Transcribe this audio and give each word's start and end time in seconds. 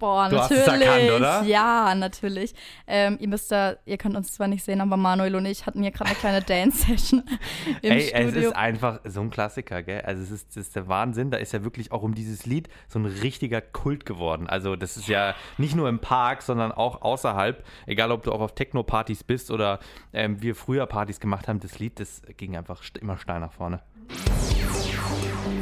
Boah, 0.00 0.28
Du 0.30 0.38
hast 0.38 0.50
natürlich. 0.50 0.80
es 0.88 0.88
erkannt, 0.88 1.10
oder? 1.20 1.42
Ja, 1.42 1.94
natürlich. 1.94 2.54
Ähm, 2.86 3.18
ihr 3.20 3.28
müsst 3.28 3.52
da, 3.52 3.76
ihr 3.84 3.98
könnt 3.98 4.16
uns 4.16 4.32
zwar 4.32 4.48
nicht 4.48 4.64
sehen, 4.64 4.80
aber 4.80 4.96
Manuel 4.96 5.36
und 5.36 5.44
ich 5.44 5.66
hatten 5.66 5.82
hier 5.82 5.90
gerade 5.92 6.10
eine 6.10 6.18
kleine 6.18 6.40
Dance-Session 6.42 7.22
Ey, 7.82 8.10
es 8.10 8.30
Studio. 8.30 8.48
ist 8.48 8.56
einfach 8.56 9.00
so 9.04 9.20
ein 9.20 9.28
Klassiker, 9.30 9.82
gell? 9.82 10.00
Also 10.00 10.22
es 10.22 10.30
ist, 10.30 10.56
das 10.56 10.66
ist 10.68 10.74
der 10.74 10.88
Wahnsinn. 10.88 11.30
Da 11.30 11.36
ist 11.36 11.52
ja 11.52 11.62
wirklich 11.62 11.92
auch 11.92 12.02
um 12.02 12.14
dieses 12.14 12.46
Lied 12.46 12.68
so 12.88 12.98
ein 12.98 13.04
richtiger 13.04 13.60
Kult 13.60 14.06
geworden. 14.06 14.48
Also 14.48 14.74
das 14.74 14.96
ist 14.96 15.06
ja 15.06 15.34
nicht 15.58 15.76
nur 15.76 15.88
im 15.88 15.98
Park, 15.98 16.40
sondern 16.42 16.72
auch 16.72 17.02
außerhalb. 17.02 17.62
Egal, 17.86 18.10
ob 18.10 18.22
du 18.22 18.32
auch 18.32 18.40
auf 18.40 18.54
Techno-Partys 18.54 19.22
bist 19.22 19.50
oder 19.50 19.80
ähm, 20.14 20.40
wir 20.40 20.54
früher 20.54 20.86
Partys 20.86 21.20
gemacht 21.20 21.46
haben, 21.46 21.60
das 21.60 21.78
Lied, 21.78 22.00
das 22.00 22.22
ging 22.38 22.56
einfach 22.56 22.82
immer 23.02 23.18
steil 23.18 23.40
nach 23.40 23.52
vorne. 23.52 23.82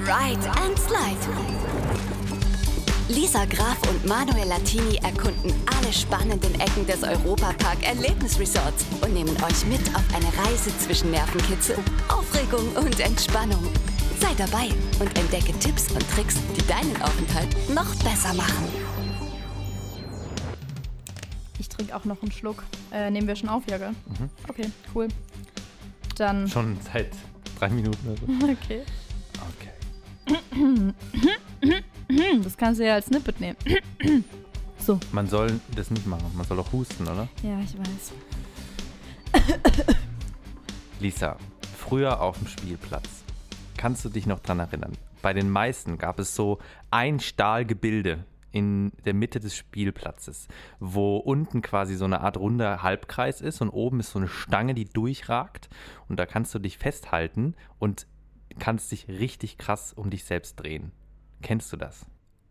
Ride 0.06 0.48
and 0.62 0.78
Slide. 0.78 2.17
Lisa 3.08 3.46
Graf 3.46 3.78
und 3.88 4.04
Manuel 4.04 4.46
Latini 4.48 4.96
erkunden 4.96 5.54
alle 5.66 5.90
spannenden 5.92 6.54
Ecken 6.60 6.86
des 6.86 7.02
Europapark 7.02 7.82
Erlebnisresorts 7.82 8.84
und 9.00 9.14
nehmen 9.14 9.34
euch 9.42 9.64
mit 9.64 9.80
auf 9.96 10.04
eine 10.14 10.26
Reise 10.46 10.76
zwischen 10.78 11.10
Nervenkitzel, 11.10 11.76
Aufregung 12.08 12.68
und 12.76 13.00
Entspannung. 13.00 13.62
Sei 14.20 14.34
dabei 14.36 14.68
und 15.00 15.18
entdecke 15.18 15.58
Tipps 15.58 15.90
und 15.90 16.04
Tricks, 16.10 16.36
die 16.54 16.66
deinen 16.66 17.00
Aufenthalt 17.00 17.48
noch 17.70 17.94
besser 18.04 18.34
machen. 18.34 18.68
Ich 21.58 21.68
trinke 21.70 21.96
auch 21.96 22.04
noch 22.04 22.20
einen 22.20 22.32
Schluck. 22.32 22.62
Äh, 22.92 23.10
nehmen 23.10 23.26
wir 23.26 23.36
schon 23.36 23.48
auf, 23.48 23.62
ja, 23.70 23.78
gell? 23.78 23.90
Mhm. 23.90 24.30
Okay, 24.48 24.70
cool. 24.94 25.08
Dann. 26.16 26.46
Schon 26.46 26.76
seit 26.92 27.12
drei 27.58 27.70
Minuten 27.70 28.06
oder 28.06 28.20
so. 28.20 28.46
Okay. 28.52 28.82
Okay. 29.56 29.72
Hm, 32.08 32.42
das 32.42 32.56
kannst 32.56 32.80
du 32.80 32.86
ja 32.86 32.94
als 32.94 33.06
Snippet 33.06 33.40
nehmen. 33.40 33.56
so. 34.78 34.98
Man 35.12 35.26
soll 35.26 35.60
das 35.76 35.90
nicht 35.90 36.06
machen. 36.06 36.30
Man 36.34 36.46
soll 36.46 36.56
doch 36.56 36.72
husten, 36.72 37.06
oder? 37.06 37.28
Ja, 37.42 37.60
ich 37.60 37.78
weiß. 37.78 38.12
Lisa, 41.00 41.36
früher 41.76 42.20
auf 42.20 42.38
dem 42.38 42.46
Spielplatz. 42.46 43.24
Kannst 43.76 44.04
du 44.04 44.08
dich 44.08 44.26
noch 44.26 44.40
dran 44.40 44.58
erinnern? 44.58 44.96
Bei 45.22 45.32
den 45.32 45.50
meisten 45.50 45.98
gab 45.98 46.18
es 46.18 46.34
so 46.34 46.58
ein 46.90 47.20
Stahlgebilde 47.20 48.24
in 48.50 48.92
der 49.04 49.14
Mitte 49.14 49.40
des 49.40 49.54
Spielplatzes, 49.54 50.48
wo 50.80 51.18
unten 51.18 51.60
quasi 51.62 51.94
so 51.94 52.04
eine 52.04 52.22
Art 52.22 52.36
runder 52.38 52.82
Halbkreis 52.82 53.40
ist 53.40 53.60
und 53.60 53.68
oben 53.68 54.00
ist 54.00 54.10
so 54.10 54.18
eine 54.18 54.28
Stange, 54.28 54.74
die 54.74 54.86
durchragt 54.86 55.68
und 56.08 56.18
da 56.18 56.26
kannst 56.26 56.54
du 56.54 56.58
dich 56.58 56.78
festhalten 56.78 57.54
und 57.78 58.06
kannst 58.58 58.90
dich 58.90 59.08
richtig 59.08 59.58
krass 59.58 59.92
um 59.92 60.10
dich 60.10 60.24
selbst 60.24 60.56
drehen. 60.56 60.92
Kennst 61.42 61.72
du 61.72 61.76
das? 61.76 62.06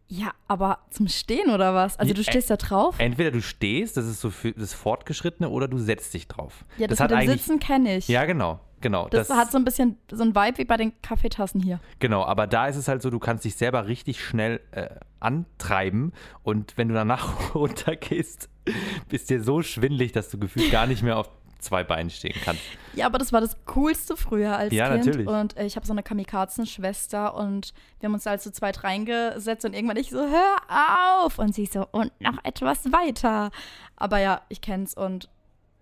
Ja, 0.10 0.32
aber 0.48 0.80
zum 0.90 1.10
Stehen 1.10 1.50
oder 1.50 1.74
was? 1.74 2.00
Also 2.00 2.14
du 2.14 2.24
stehst 2.24 2.50
da 2.50 2.56
drauf? 2.56 2.96
Entweder 2.98 3.32
du 3.32 3.42
stehst, 3.42 3.98
das 3.98 4.06
ist 4.06 4.22
so 4.22 4.30
für 4.30 4.54
das 4.54 4.74
Fortgeschrittene, 4.74 5.50
oder 5.50 5.68
du 5.68 5.78
setzt 5.78 6.14
dich 6.14 6.30
drauf. 6.30 6.64
ja, 6.78 6.88
das, 6.88 7.02
hat 7.02 7.12
mit 7.12 7.24
dem 7.24 7.30
Sitzen 7.32 7.60
kenne 7.60 7.98
ich. 7.98 8.08
Ja, 8.08 8.24
genau, 8.24 8.62
genau. 8.80 9.10
das, 9.10 9.30
hat 9.30 9.52
so 9.52 9.58
ein 9.58 9.66
bisschen 9.66 9.98
so 10.10 10.24
ein 10.24 10.34
Vibe 10.34 10.60
wie 10.60 10.66
bei 10.66 10.78
den 10.78 10.94
Kaffeetassen 11.02 11.62
hier. 11.62 11.82
Genau, 12.00 12.24
aber 12.24 12.48
da 12.48 12.68
ist 12.68 12.78
es 12.78 12.88
halt 12.88 13.02
so, 13.02 13.10
du 13.10 13.20
kannst 13.20 13.44
dich 13.44 13.56
selber 13.56 13.88
richtig 13.88 14.24
schnell 14.24 14.62
äh, 14.72 14.88
antreiben 15.20 16.14
und 16.42 16.78
wenn 16.78 16.88
du 16.88 16.94
danach 16.94 17.54
runtergehst, 17.56 18.50
bist 19.10 19.30
dir 19.30 19.44
so 19.44 19.62
schwindlig, 19.62 20.14
dass 20.14 20.30
du 20.30 20.38
gefühlt 20.38 20.72
gar 20.72 20.88
nicht 20.88 21.04
mehr 21.04 21.18
auf 21.18 21.30
zwei 21.60 21.84
Beinen 21.84 22.10
stehen 22.10 22.36
kannst. 22.44 22.62
Ja, 22.94 23.06
aber 23.06 23.18
das 23.18 23.32
war 23.32 23.42
das 23.42 23.58
Coolste 23.66 24.18
früher 24.18 24.58
als 24.58 24.74
Ja, 24.74 24.90
Kind. 24.90 25.06
natürlich. 25.06 25.28
Und 25.28 25.58
äh, 25.58 25.66
ich 25.66 25.76
habe 25.76 25.86
so 25.86 25.94
eine 25.94 26.04
Kamikazenschwester 26.04 27.36
und 27.36 27.74
wir 28.00 28.08
haben 28.08 28.14
uns 28.14 28.24
da 28.24 28.32
halt 28.32 28.42
zu 28.42 28.52
zweit 28.52 28.84
reingesetzt 28.84 29.66
und 29.66 29.74
irgendwann 29.74 29.98
ich 29.98 30.10
so, 30.10 30.20
hör 30.20 31.24
auf! 31.26 31.40
Und 31.40 31.54
sie 31.54 31.66
so, 31.66 31.88
und 31.92 32.12
noch 32.20 32.44
etwas 32.44 32.92
weiter. 32.92 33.52
Aber 33.96 34.20
ja, 34.20 34.42
ich 34.50 34.62
kenn's 34.62 34.94
und 34.96 35.30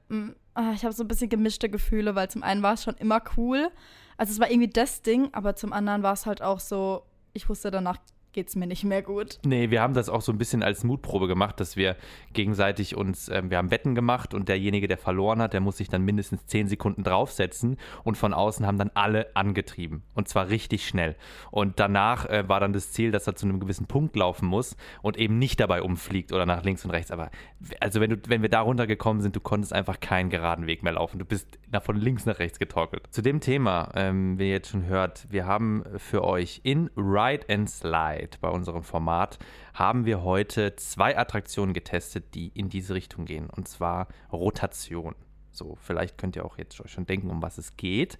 mh, 0.09 0.33
ah, 0.55 0.71
ich 0.73 0.83
habe 0.83 0.93
so 0.93 1.03
ein 1.03 1.07
bisschen 1.07 1.29
gemischte 1.29 1.69
Gefühle, 1.69 2.15
weil 2.15 2.29
zum 2.29 2.43
einen 2.43 2.63
war 2.63 2.73
es 2.73 2.83
schon 2.83 2.95
immer 2.95 3.21
cool. 3.37 3.69
Also 4.17 4.31
es 4.31 4.39
war 4.39 4.49
irgendwie 4.49 4.69
das 4.69 5.01
Ding, 5.01 5.29
aber 5.33 5.55
zum 5.55 5.73
anderen 5.73 6.03
war 6.03 6.13
es 6.13 6.25
halt 6.25 6.41
auch 6.41 6.59
so, 6.59 7.03
ich 7.33 7.49
wusste 7.49 7.71
danach 7.71 7.97
geht's 8.35 8.57
mir 8.57 8.67
nicht 8.67 8.83
mehr 8.83 9.01
gut. 9.01 9.39
Nee, 9.45 9.71
wir 9.71 9.81
haben 9.81 9.93
das 9.93 10.09
auch 10.09 10.21
so 10.21 10.33
ein 10.33 10.37
bisschen 10.37 10.61
als 10.61 10.83
Mutprobe 10.83 11.27
gemacht, 11.27 11.57
dass 11.61 11.77
wir 11.77 11.95
gegenseitig 12.33 12.97
uns, 12.97 13.29
ähm, 13.29 13.49
wir 13.49 13.57
haben 13.57 13.71
Wetten 13.71 13.95
gemacht 13.95 14.33
und 14.33 14.49
derjenige, 14.49 14.89
der 14.89 14.97
verloren 14.97 15.41
hat, 15.41 15.53
der 15.53 15.61
muss 15.61 15.77
sich 15.77 15.87
dann 15.87 16.03
mindestens 16.03 16.45
zehn 16.45 16.67
Sekunden 16.67 17.03
draufsetzen 17.03 17.77
und 18.03 18.17
von 18.17 18.33
außen 18.33 18.67
haben 18.67 18.77
dann 18.77 18.91
alle 18.93 19.33
angetrieben 19.37 20.03
und 20.15 20.27
zwar 20.27 20.49
richtig 20.49 20.85
schnell. 20.85 21.15
Und 21.49 21.79
danach 21.79 22.25
äh, 22.25 22.47
war 22.49 22.59
dann 22.59 22.73
das 22.73 22.91
Ziel, 22.91 23.11
dass 23.11 23.25
er 23.25 23.35
zu 23.35 23.45
einem 23.45 23.61
gewissen 23.61 23.87
Punkt 23.87 24.17
laufen 24.17 24.47
muss 24.47 24.75
und 25.01 25.17
eben 25.17 25.39
nicht 25.39 25.61
dabei 25.61 25.81
umfliegt 25.81 26.33
oder 26.33 26.45
nach 26.45 26.63
links 26.65 26.83
und 26.83 26.91
rechts. 26.91 27.11
Aber 27.11 27.31
also 27.79 28.01
wenn 28.01 28.09
du, 28.09 28.17
wenn 28.27 28.41
wir 28.41 28.49
da 28.49 28.59
runtergekommen 28.59 29.21
sind, 29.21 29.37
du 29.37 29.39
konntest 29.39 29.71
einfach 29.71 30.01
keinen 30.01 30.29
geraden 30.29 30.67
Weg 30.67 30.83
mehr 30.83 30.93
laufen. 30.93 31.19
Du 31.19 31.25
bist 31.25 31.57
nach, 31.75 31.83
von 31.83 31.97
links 31.97 32.25
nach 32.25 32.39
rechts 32.39 32.57
getorkelt. 32.57 33.07
Zu 33.11 33.21
dem 33.21 33.41
Thema, 33.41 33.91
ähm, 33.95 34.39
wie 34.39 34.45
ihr 34.45 34.53
jetzt 34.53 34.69
schon 34.69 34.85
hört, 34.85 35.27
wir 35.29 35.45
haben 35.45 35.83
für 35.97 36.23
euch 36.23 36.61
in 36.63 36.89
Ride 36.95 37.45
and 37.49 37.69
Slide 37.69 38.29
bei 38.39 38.49
unserem 38.49 38.83
Format 38.83 39.37
haben 39.73 40.05
wir 40.05 40.23
heute 40.23 40.75
zwei 40.77 41.17
Attraktionen 41.17 41.73
getestet, 41.73 42.33
die 42.33 42.47
in 42.47 42.69
diese 42.69 42.93
Richtung 42.93 43.25
gehen. 43.25 43.49
Und 43.49 43.67
zwar 43.67 44.07
Rotation. 44.31 45.15
So, 45.51 45.77
vielleicht 45.81 46.17
könnt 46.17 46.35
ihr 46.35 46.45
auch 46.45 46.57
jetzt 46.57 46.81
schon 46.89 47.05
denken, 47.05 47.29
um 47.29 47.41
was 47.41 47.57
es 47.57 47.77
geht. 47.77 48.17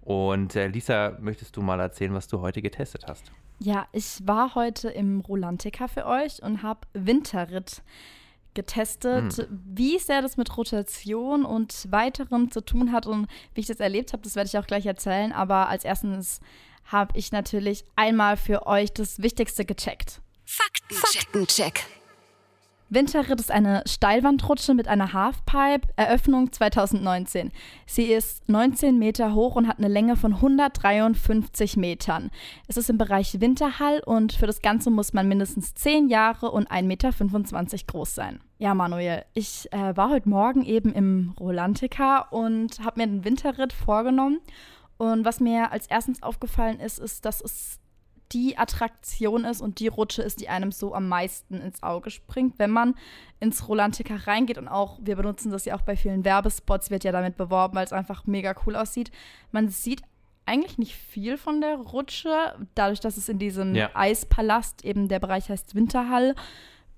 Und 0.00 0.56
äh, 0.56 0.68
Lisa, 0.68 1.16
möchtest 1.20 1.56
du 1.56 1.62
mal 1.62 1.80
erzählen, 1.80 2.14
was 2.14 2.28
du 2.28 2.40
heute 2.40 2.62
getestet 2.62 3.06
hast? 3.08 3.32
Ja, 3.58 3.86
ich 3.92 4.18
war 4.24 4.54
heute 4.54 4.88
im 4.90 5.20
Rolantica 5.20 5.86
für 5.86 6.06
euch 6.06 6.42
und 6.42 6.62
habe 6.62 6.80
Winterritt 6.92 7.82
getestet. 8.54 9.48
Wie 9.50 9.98
sehr 9.98 10.22
das 10.22 10.36
mit 10.36 10.56
Rotation 10.56 11.44
und 11.44 11.86
weiterem 11.90 12.50
zu 12.50 12.60
tun 12.60 12.92
hat 12.92 13.06
und 13.06 13.26
wie 13.54 13.60
ich 13.60 13.66
das 13.66 13.80
erlebt 13.80 14.12
habe, 14.12 14.22
das 14.22 14.36
werde 14.36 14.48
ich 14.48 14.58
auch 14.58 14.66
gleich 14.66 14.86
erzählen. 14.86 15.32
Aber 15.32 15.68
als 15.68 15.84
erstes 15.84 16.40
habe 16.84 17.16
ich 17.18 17.32
natürlich 17.32 17.84
einmal 17.96 18.36
für 18.36 18.66
euch 18.66 18.92
das 18.92 19.22
Wichtigste 19.22 19.64
gecheckt. 19.64 20.20
Faktencheck. 20.44 21.84
Winterritt 22.94 23.40
ist 23.40 23.50
eine 23.50 23.82
Steilwandrutsche 23.86 24.74
mit 24.74 24.86
einer 24.86 25.14
Halfpipe, 25.14 25.88
Eröffnung 25.96 26.52
2019. 26.52 27.50
Sie 27.86 28.12
ist 28.12 28.46
19 28.50 28.98
Meter 28.98 29.32
hoch 29.32 29.56
und 29.56 29.66
hat 29.66 29.78
eine 29.78 29.88
Länge 29.88 30.14
von 30.14 30.34
153 30.34 31.78
Metern. 31.78 32.30
Es 32.68 32.76
ist 32.76 32.90
im 32.90 32.98
Bereich 32.98 33.40
Winterhall 33.40 34.02
und 34.04 34.34
für 34.34 34.46
das 34.46 34.60
Ganze 34.60 34.90
muss 34.90 35.14
man 35.14 35.26
mindestens 35.26 35.74
10 35.74 36.10
Jahre 36.10 36.50
und 36.50 36.70
1,25 36.70 36.82
Meter 36.82 37.78
groß 37.86 38.14
sein. 38.14 38.40
Ja, 38.58 38.74
Manuel, 38.74 39.24
ich 39.32 39.72
äh, 39.72 39.96
war 39.96 40.10
heute 40.10 40.28
Morgen 40.28 40.62
eben 40.62 40.92
im 40.92 41.34
Rolantica 41.40 42.18
und 42.30 42.78
habe 42.84 43.00
mir 43.00 43.06
den 43.06 43.24
Winterritt 43.24 43.72
vorgenommen. 43.72 44.40
Und 44.98 45.24
was 45.24 45.40
mir 45.40 45.72
als 45.72 45.86
erstens 45.86 46.22
aufgefallen 46.22 46.78
ist, 46.78 46.98
ist, 46.98 47.24
dass 47.24 47.40
es 47.40 47.80
die 48.32 48.56
Attraktion 48.56 49.44
ist 49.44 49.60
und 49.60 49.78
die 49.78 49.88
Rutsche 49.88 50.22
ist, 50.22 50.40
die 50.40 50.48
einem 50.48 50.72
so 50.72 50.94
am 50.94 51.08
meisten 51.08 51.60
ins 51.60 51.82
Auge 51.82 52.10
springt, 52.10 52.58
wenn 52.58 52.70
man 52.70 52.94
ins 53.40 53.68
Rolantica 53.68 54.16
reingeht 54.16 54.58
und 54.58 54.68
auch, 54.68 54.98
wir 55.02 55.16
benutzen 55.16 55.50
das 55.50 55.64
ja 55.64 55.76
auch 55.76 55.82
bei 55.82 55.96
vielen 55.96 56.24
Werbespots, 56.24 56.90
wird 56.90 57.04
ja 57.04 57.12
damit 57.12 57.36
beworben, 57.36 57.74
weil 57.74 57.84
es 57.84 57.92
einfach 57.92 58.26
mega 58.26 58.54
cool 58.66 58.76
aussieht. 58.76 59.10
Man 59.50 59.68
sieht 59.68 60.02
eigentlich 60.46 60.78
nicht 60.78 60.94
viel 60.94 61.36
von 61.36 61.60
der 61.60 61.76
Rutsche, 61.76 62.54
dadurch, 62.74 63.00
dass 63.00 63.16
es 63.16 63.28
in 63.28 63.38
diesem 63.38 63.74
Ja. 63.74 63.90
Eispalast, 63.94 64.84
eben 64.84 65.08
der 65.08 65.20
Bereich 65.20 65.48
heißt 65.48 65.74
Winterhall, 65.74 66.34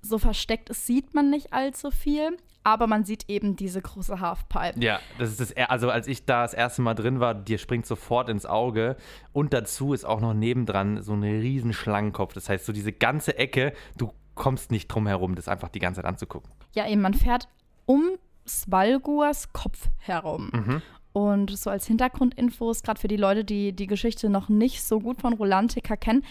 so 0.01 0.17
versteckt 0.17 0.69
ist, 0.69 0.85
sieht 0.85 1.13
man 1.13 1.29
nicht 1.29 1.53
allzu 1.53 1.91
viel, 1.91 2.37
aber 2.65 2.87
man 2.87 3.05
sieht 3.05 3.29
eben 3.29 3.55
diese 3.55 3.81
große 3.81 4.19
Halfpipe. 4.19 4.83
Ja, 4.83 4.99
das 5.19 5.29
ist 5.29 5.39
das, 5.39 5.69
also 5.69 5.89
als 5.91 6.07
ich 6.07 6.25
da 6.25 6.41
das 6.41 6.53
erste 6.53 6.81
Mal 6.81 6.95
drin 6.95 7.19
war, 7.19 7.35
dir 7.35 7.59
springt 7.59 7.85
sofort 7.85 8.27
ins 8.27 8.45
Auge 8.45 8.97
und 9.33 9.53
dazu 9.53 9.93
ist 9.93 10.03
auch 10.03 10.19
noch 10.19 10.33
nebendran 10.33 11.01
so 11.03 11.13
ein 11.13 11.23
riesen 11.23 11.73
Schlangenkopf. 11.73 12.33
Das 12.33 12.49
heißt, 12.49 12.65
so 12.65 12.73
diese 12.73 12.91
ganze 12.91 13.37
Ecke, 13.37 13.73
du 13.97 14.11
kommst 14.33 14.71
nicht 14.71 14.87
drum 14.87 15.05
herum, 15.05 15.35
das 15.35 15.47
einfach 15.47 15.69
die 15.69 15.79
ganze 15.79 16.01
Zeit 16.01 16.09
anzugucken. 16.09 16.51
Ja, 16.73 16.87
eben, 16.87 17.01
man 17.01 17.13
fährt 17.13 17.47
um 17.85 18.17
Svalgurs 18.47 19.53
Kopf 19.53 19.87
herum. 19.99 20.49
Mhm. 20.51 20.81
Und 21.13 21.55
so 21.57 21.69
als 21.69 21.85
Hintergrundinfos, 21.85 22.81
gerade 22.81 22.99
für 22.99 23.07
die 23.07 23.15
Leute, 23.15 23.45
die 23.45 23.73
die 23.73 23.87
Geschichte 23.87 24.27
noch 24.27 24.49
nicht 24.49 24.83
so 24.83 24.99
gut 24.99 25.21
von 25.21 25.33
Rolantica 25.33 25.95
kennen, 25.95 26.23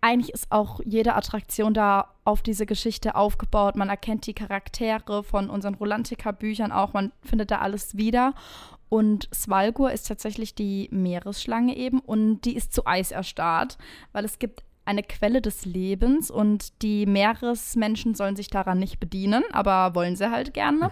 eigentlich 0.00 0.32
ist 0.32 0.50
auch 0.50 0.80
jede 0.84 1.14
Attraktion 1.14 1.74
da 1.74 2.14
auf 2.24 2.42
diese 2.42 2.66
Geschichte 2.66 3.14
aufgebaut. 3.14 3.76
Man 3.76 3.88
erkennt 3.88 4.26
die 4.26 4.34
Charaktere 4.34 5.24
von 5.24 5.50
unseren 5.50 5.74
Rolantica-Büchern 5.74 6.72
auch, 6.72 6.92
man 6.92 7.12
findet 7.22 7.50
da 7.50 7.58
alles 7.58 7.96
wieder. 7.96 8.34
Und 8.88 9.28
Svalgur 9.34 9.92
ist 9.92 10.08
tatsächlich 10.08 10.54
die 10.54 10.88
Meeresschlange 10.90 11.76
eben 11.76 12.00
und 12.00 12.42
die 12.42 12.56
ist 12.56 12.72
zu 12.72 12.86
Eis 12.86 13.10
erstarrt, 13.10 13.76
weil 14.12 14.24
es 14.24 14.38
gibt 14.38 14.62
eine 14.86 15.02
Quelle 15.02 15.42
des 15.42 15.66
Lebens 15.66 16.30
und 16.30 16.80
die 16.80 17.04
Meeresmenschen 17.04 18.14
sollen 18.14 18.36
sich 18.36 18.48
daran 18.48 18.78
nicht 18.78 18.98
bedienen, 18.98 19.44
aber 19.52 19.94
wollen 19.94 20.16
sie 20.16 20.30
halt 20.30 20.54
gerne. 20.54 20.90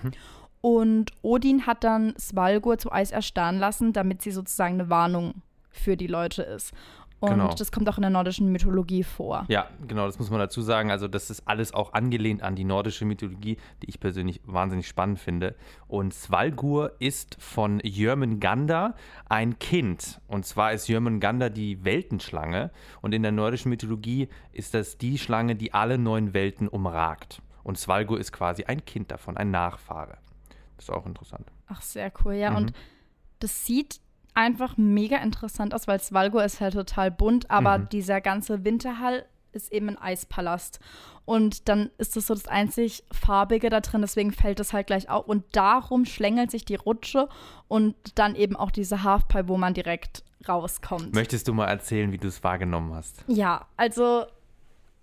Und 0.60 1.12
Odin 1.22 1.66
hat 1.66 1.84
dann 1.84 2.12
Svalgur 2.18 2.76
zu 2.76 2.92
Eis 2.92 3.10
erstarren 3.10 3.58
lassen, 3.58 3.94
damit 3.94 4.20
sie 4.20 4.32
sozusagen 4.32 4.74
eine 4.74 4.90
Warnung 4.90 5.42
für 5.70 5.96
die 5.96 6.08
Leute 6.08 6.42
ist. 6.42 6.74
Und 7.18 7.30
Genau. 7.30 7.54
das 7.54 7.72
kommt 7.72 7.88
auch 7.88 7.96
in 7.96 8.02
der 8.02 8.10
nordischen 8.10 8.52
Mythologie 8.52 9.02
vor. 9.02 9.46
Ja, 9.48 9.68
genau, 9.88 10.04
das 10.04 10.18
muss 10.18 10.28
man 10.30 10.38
dazu 10.38 10.60
sagen. 10.60 10.90
Also, 10.90 11.08
das 11.08 11.30
ist 11.30 11.48
alles 11.48 11.72
auch 11.72 11.94
angelehnt 11.94 12.42
an 12.42 12.56
die 12.56 12.64
nordische 12.64 13.06
Mythologie, 13.06 13.56
die 13.82 13.88
ich 13.88 14.00
persönlich 14.00 14.40
wahnsinnig 14.44 14.86
spannend 14.86 15.18
finde. 15.18 15.54
Und 15.88 16.12
Svalgur 16.12 16.92
ist 16.98 17.36
von 17.40 17.80
Jörmungandr 17.82 18.94
ein 19.28 19.58
Kind. 19.58 20.20
Und 20.28 20.44
zwar 20.44 20.72
ist 20.72 20.88
Jörmungandr 20.88 21.48
die 21.48 21.84
Weltenschlange. 21.84 22.70
Und 23.00 23.14
in 23.14 23.22
der 23.22 23.32
nordischen 23.32 23.70
Mythologie 23.70 24.28
ist 24.52 24.74
das 24.74 24.98
die 24.98 25.16
Schlange, 25.18 25.56
die 25.56 25.72
alle 25.72 25.96
neun 25.96 26.34
Welten 26.34 26.68
umragt. 26.68 27.40
Und 27.62 27.78
Svalgur 27.78 28.20
ist 28.20 28.32
quasi 28.32 28.64
ein 28.64 28.84
Kind 28.84 29.10
davon, 29.10 29.36
ein 29.36 29.50
Nachfahre. 29.50 30.18
Das 30.76 30.84
ist 30.84 30.90
auch 30.90 31.06
interessant. 31.06 31.50
Ach, 31.66 31.80
sehr 31.80 32.12
cool, 32.24 32.34
ja. 32.34 32.50
Mhm. 32.50 32.56
Und 32.56 32.72
das 33.38 33.64
sieht 33.64 34.00
einfach 34.36 34.76
mega 34.76 35.16
interessant 35.16 35.74
aus, 35.74 35.88
weil 35.88 35.98
Svalgo 36.00 36.38
ist 36.38 36.60
halt 36.60 36.74
total 36.74 37.10
bunt, 37.10 37.50
aber 37.50 37.78
Mhm. 37.78 37.88
dieser 37.88 38.20
ganze 38.20 38.64
Winterhall 38.64 39.24
ist 39.52 39.72
eben 39.72 39.88
ein 39.88 39.98
Eispalast. 39.98 40.78
Und 41.24 41.68
dann 41.68 41.90
ist 41.98 42.14
das 42.14 42.26
so 42.28 42.34
das 42.34 42.46
einzig 42.46 43.02
Farbige 43.10 43.70
da 43.70 43.80
drin, 43.80 44.02
deswegen 44.02 44.30
fällt 44.30 44.60
es 44.60 44.72
halt 44.72 44.86
gleich 44.86 45.08
auf. 45.08 45.26
Und 45.26 45.44
darum 45.52 46.04
schlängelt 46.04 46.50
sich 46.50 46.64
die 46.64 46.74
Rutsche 46.76 47.28
und 47.66 47.96
dann 48.14 48.36
eben 48.36 48.54
auch 48.54 48.70
diese 48.70 49.02
Halfpipe, 49.02 49.48
wo 49.48 49.56
man 49.56 49.74
direkt 49.74 50.22
rauskommt. 50.46 51.14
Möchtest 51.14 51.48
du 51.48 51.54
mal 51.54 51.66
erzählen, 51.66 52.12
wie 52.12 52.18
du 52.18 52.28
es 52.28 52.44
wahrgenommen 52.44 52.94
hast? 52.94 53.24
Ja, 53.26 53.66
also 53.76 54.26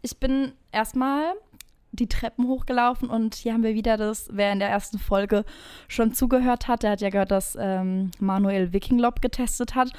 ich 0.01 0.17
bin 0.19 0.53
erstmal 0.71 1.33
die 1.93 2.09
Treppen 2.09 2.47
hochgelaufen 2.47 3.09
und 3.09 3.35
hier 3.35 3.53
haben 3.53 3.63
wir 3.63 3.75
wieder 3.75 3.97
das, 3.97 4.27
wer 4.31 4.51
in 4.51 4.59
der 4.59 4.69
ersten 4.69 4.99
Folge 4.99 5.45
schon 5.87 6.11
zugehört 6.13 6.67
hat, 6.67 6.83
der 6.83 6.91
hat 6.91 7.01
ja 7.01 7.09
gehört, 7.09 7.31
dass 7.31 7.55
ähm, 7.59 8.11
Manuel 8.19 8.73
Wikinglob 8.73 9.21
getestet 9.21 9.75
hat. 9.75 9.91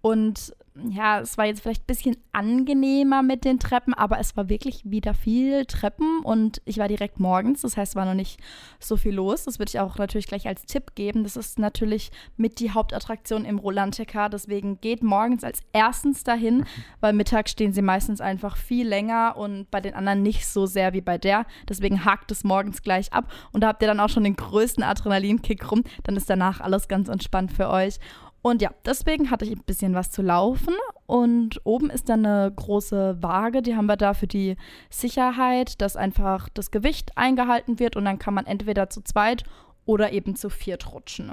Und 0.00 0.54
ja, 0.88 1.20
es 1.20 1.36
war 1.36 1.44
jetzt 1.44 1.60
vielleicht 1.60 1.82
ein 1.82 1.86
bisschen 1.86 2.16
angenehmer 2.32 3.22
mit 3.22 3.44
den 3.44 3.58
Treppen, 3.58 3.92
aber 3.92 4.18
es 4.18 4.36
war 4.36 4.48
wirklich 4.48 4.80
wieder 4.84 5.12
viel 5.12 5.66
Treppen 5.66 6.20
und 6.20 6.62
ich 6.64 6.78
war 6.78 6.88
direkt 6.88 7.20
morgens, 7.20 7.60
das 7.60 7.76
heißt, 7.76 7.94
war 7.94 8.06
noch 8.06 8.14
nicht 8.14 8.40
so 8.80 8.96
viel 8.96 9.14
los. 9.14 9.44
Das 9.44 9.58
würde 9.58 9.68
ich 9.68 9.80
auch 9.80 9.98
natürlich 9.98 10.26
gleich 10.26 10.48
als 10.48 10.64
Tipp 10.64 10.94
geben. 10.94 11.24
Das 11.24 11.36
ist 11.36 11.58
natürlich 11.58 12.10
mit 12.38 12.58
die 12.58 12.70
Hauptattraktion 12.70 13.44
im 13.44 13.58
Rolantica, 13.58 14.30
deswegen 14.30 14.80
geht 14.80 15.02
morgens 15.02 15.44
als 15.44 15.60
erstens 15.74 16.24
dahin, 16.24 16.64
weil 17.00 17.12
mittags 17.12 17.50
stehen 17.50 17.74
sie 17.74 17.82
meistens 17.82 18.22
einfach 18.22 18.56
viel 18.56 18.88
länger 18.88 19.36
und 19.36 19.70
bei 19.70 19.80
den 19.82 19.94
anderen 19.94 20.22
nicht 20.22 20.46
so 20.46 20.64
sehr 20.64 20.94
wie 20.94 21.02
bei 21.02 21.18
der. 21.18 21.44
Deswegen 21.68 22.06
hakt 22.06 22.30
es 22.30 22.44
morgens 22.44 22.82
gleich 22.82 23.12
ab 23.12 23.30
und 23.52 23.60
da 23.62 23.68
habt 23.68 23.82
ihr 23.82 23.88
dann 23.88 24.00
auch 24.00 24.08
schon 24.08 24.24
den 24.24 24.36
größten 24.36 24.82
Adrenalinkick 24.82 25.70
rum. 25.70 25.84
Dann 26.04 26.16
ist 26.16 26.30
danach 26.30 26.60
alles 26.60 26.88
ganz 26.88 27.08
entspannt 27.08 27.52
für 27.52 27.68
euch. 27.68 27.98
Und 28.42 28.60
ja, 28.60 28.70
deswegen 28.84 29.30
hatte 29.30 29.44
ich 29.44 29.52
ein 29.52 29.62
bisschen 29.64 29.94
was 29.94 30.10
zu 30.10 30.20
laufen. 30.20 30.74
Und 31.06 31.60
oben 31.64 31.90
ist 31.90 32.08
dann 32.08 32.26
eine 32.26 32.52
große 32.52 33.22
Waage, 33.22 33.62
die 33.62 33.76
haben 33.76 33.86
wir 33.86 33.96
da 33.96 34.14
für 34.14 34.26
die 34.26 34.56
Sicherheit, 34.90 35.80
dass 35.80 35.96
einfach 35.96 36.48
das 36.48 36.72
Gewicht 36.72 37.16
eingehalten 37.16 37.78
wird 37.78 37.96
und 37.96 38.04
dann 38.04 38.18
kann 38.18 38.34
man 38.34 38.46
entweder 38.46 38.90
zu 38.90 39.02
zweit 39.02 39.44
oder 39.84 40.12
eben 40.12 40.34
zu 40.34 40.50
viert 40.50 40.92
rutschen. 40.92 41.32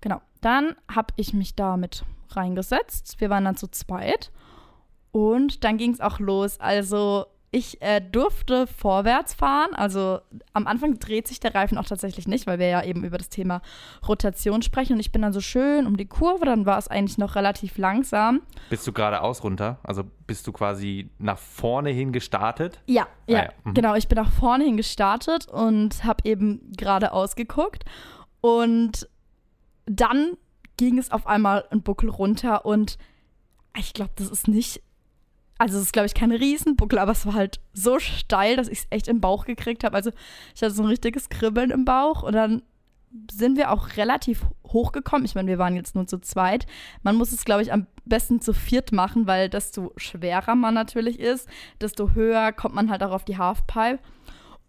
Genau, 0.00 0.20
dann 0.42 0.74
habe 0.92 1.14
ich 1.16 1.32
mich 1.32 1.54
da 1.54 1.76
mit 1.78 2.04
reingesetzt. 2.30 3.20
Wir 3.20 3.30
waren 3.30 3.44
dann 3.44 3.56
zu 3.56 3.68
zweit 3.68 4.30
und 5.12 5.64
dann 5.64 5.78
ging 5.78 5.92
es 5.92 6.00
auch 6.00 6.18
los. 6.18 6.60
Also 6.60 7.26
ich 7.54 7.80
äh, 7.82 8.00
durfte 8.00 8.66
vorwärts 8.66 9.32
fahren. 9.32 9.74
Also 9.74 10.18
am 10.52 10.66
Anfang 10.66 10.98
dreht 10.98 11.28
sich 11.28 11.38
der 11.38 11.54
Reifen 11.54 11.78
auch 11.78 11.84
tatsächlich 11.84 12.26
nicht, 12.26 12.48
weil 12.48 12.58
wir 12.58 12.66
ja 12.66 12.82
eben 12.82 13.04
über 13.04 13.16
das 13.16 13.28
Thema 13.28 13.62
Rotation 14.08 14.60
sprechen. 14.62 14.94
Und 14.94 15.00
ich 15.00 15.12
bin 15.12 15.22
dann 15.22 15.32
so 15.32 15.40
schön 15.40 15.86
um 15.86 15.96
die 15.96 16.06
Kurve. 16.06 16.46
Dann 16.46 16.66
war 16.66 16.78
es 16.78 16.88
eigentlich 16.88 17.16
noch 17.16 17.36
relativ 17.36 17.78
langsam. 17.78 18.42
Bist 18.70 18.86
du 18.88 18.92
geradeaus 18.92 19.44
runter? 19.44 19.78
Also 19.84 20.02
bist 20.26 20.48
du 20.48 20.52
quasi 20.52 21.10
nach 21.18 21.38
vorne 21.38 21.90
hin 21.90 22.12
gestartet? 22.12 22.80
Ja, 22.86 23.06
ja, 23.28 23.44
ja, 23.44 23.48
mhm. 23.62 23.74
genau. 23.74 23.94
Ich 23.94 24.08
bin 24.08 24.16
nach 24.16 24.32
vorne 24.32 24.64
hin 24.64 24.76
gestartet 24.76 25.46
und 25.46 26.02
habe 26.02 26.28
eben 26.28 26.72
geradeaus 26.76 27.36
geguckt. 27.36 27.84
Und 28.40 29.08
dann 29.86 30.36
ging 30.76 30.98
es 30.98 31.12
auf 31.12 31.28
einmal 31.28 31.66
einen 31.70 31.82
Buckel 31.82 32.10
runter 32.10 32.66
und 32.66 32.98
ich 33.78 33.92
glaube, 33.92 34.12
das 34.16 34.28
ist 34.28 34.48
nicht, 34.48 34.82
also 35.58 35.76
es 35.76 35.84
ist 35.84 35.92
glaube 35.92 36.06
ich 36.06 36.14
kein 36.14 36.32
Riesenbuckel, 36.32 36.98
aber 36.98 37.12
es 37.12 37.26
war 37.26 37.34
halt 37.34 37.60
so 37.72 37.98
steil, 37.98 38.56
dass 38.56 38.68
ich 38.68 38.80
es 38.80 38.86
echt 38.90 39.08
im 39.08 39.20
Bauch 39.20 39.44
gekriegt 39.44 39.84
habe. 39.84 39.96
Also 39.96 40.10
ich 40.54 40.62
hatte 40.62 40.74
so 40.74 40.82
ein 40.82 40.88
richtiges 40.88 41.28
Kribbeln 41.28 41.70
im 41.70 41.84
Bauch 41.84 42.22
und 42.22 42.34
dann 42.34 42.62
sind 43.30 43.56
wir 43.56 43.70
auch 43.70 43.96
relativ 43.96 44.44
hochgekommen. 44.66 45.24
Ich 45.24 45.34
meine, 45.34 45.48
wir 45.48 45.58
waren 45.58 45.76
jetzt 45.76 45.94
nur 45.94 46.06
zu 46.06 46.18
zweit. 46.18 46.66
Man 47.02 47.16
muss 47.16 47.32
es, 47.32 47.44
glaube 47.44 47.62
ich, 47.62 47.72
am 47.72 47.86
besten 48.04 48.40
zu 48.40 48.52
viert 48.52 48.92
machen, 48.92 49.26
weil 49.26 49.48
desto 49.48 49.92
schwerer 49.96 50.54
man 50.54 50.74
natürlich 50.74 51.20
ist, 51.20 51.48
desto 51.80 52.10
höher 52.10 52.52
kommt 52.52 52.74
man 52.74 52.90
halt 52.90 53.02
auch 53.02 53.12
auf 53.12 53.24
die 53.24 53.38
Halfpipe. 53.38 54.00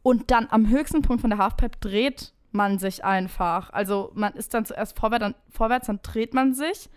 Und 0.03 0.29
dann 0.29 0.47
am 0.51 0.69
höchsten 0.69 1.01
Punkt 1.01 1.21
von 1.21 1.31
der 1.31 1.39
Halfpipe 1.39 1.77
dreht 1.79 2.33
man 2.51 2.77
sich 2.77 3.03
einfach. 3.03 3.71
Also 3.71 4.11
man 4.13 4.33
ist 4.33 4.53
dann 4.53 4.65
zuerst 4.65 4.97
vorwärts, 4.97 5.23
dann, 5.23 5.35
vorwärts, 5.49 5.88
dann 5.88 5.99
dreht 6.03 6.33
man 6.33 6.53
sich 6.53 6.89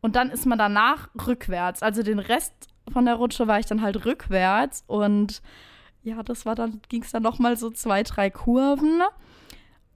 und 0.00 0.14
dann 0.14 0.30
ist 0.30 0.46
man 0.46 0.58
danach 0.58 1.08
rückwärts. 1.26 1.82
Also 1.82 2.04
den 2.04 2.20
Rest 2.20 2.68
von 2.92 3.04
der 3.04 3.14
Rutsche 3.14 3.46
war 3.46 3.58
ich 3.58 3.66
dann 3.66 3.82
halt 3.82 4.04
rückwärts 4.04 4.84
und 4.86 5.42
ja, 6.02 6.22
das 6.22 6.46
war 6.46 6.54
dann, 6.54 6.80
ging 6.88 7.02
es 7.02 7.10
dann 7.10 7.22
nochmal 7.22 7.56
so 7.56 7.70
zwei, 7.70 8.02
drei 8.04 8.30
Kurven. 8.30 9.02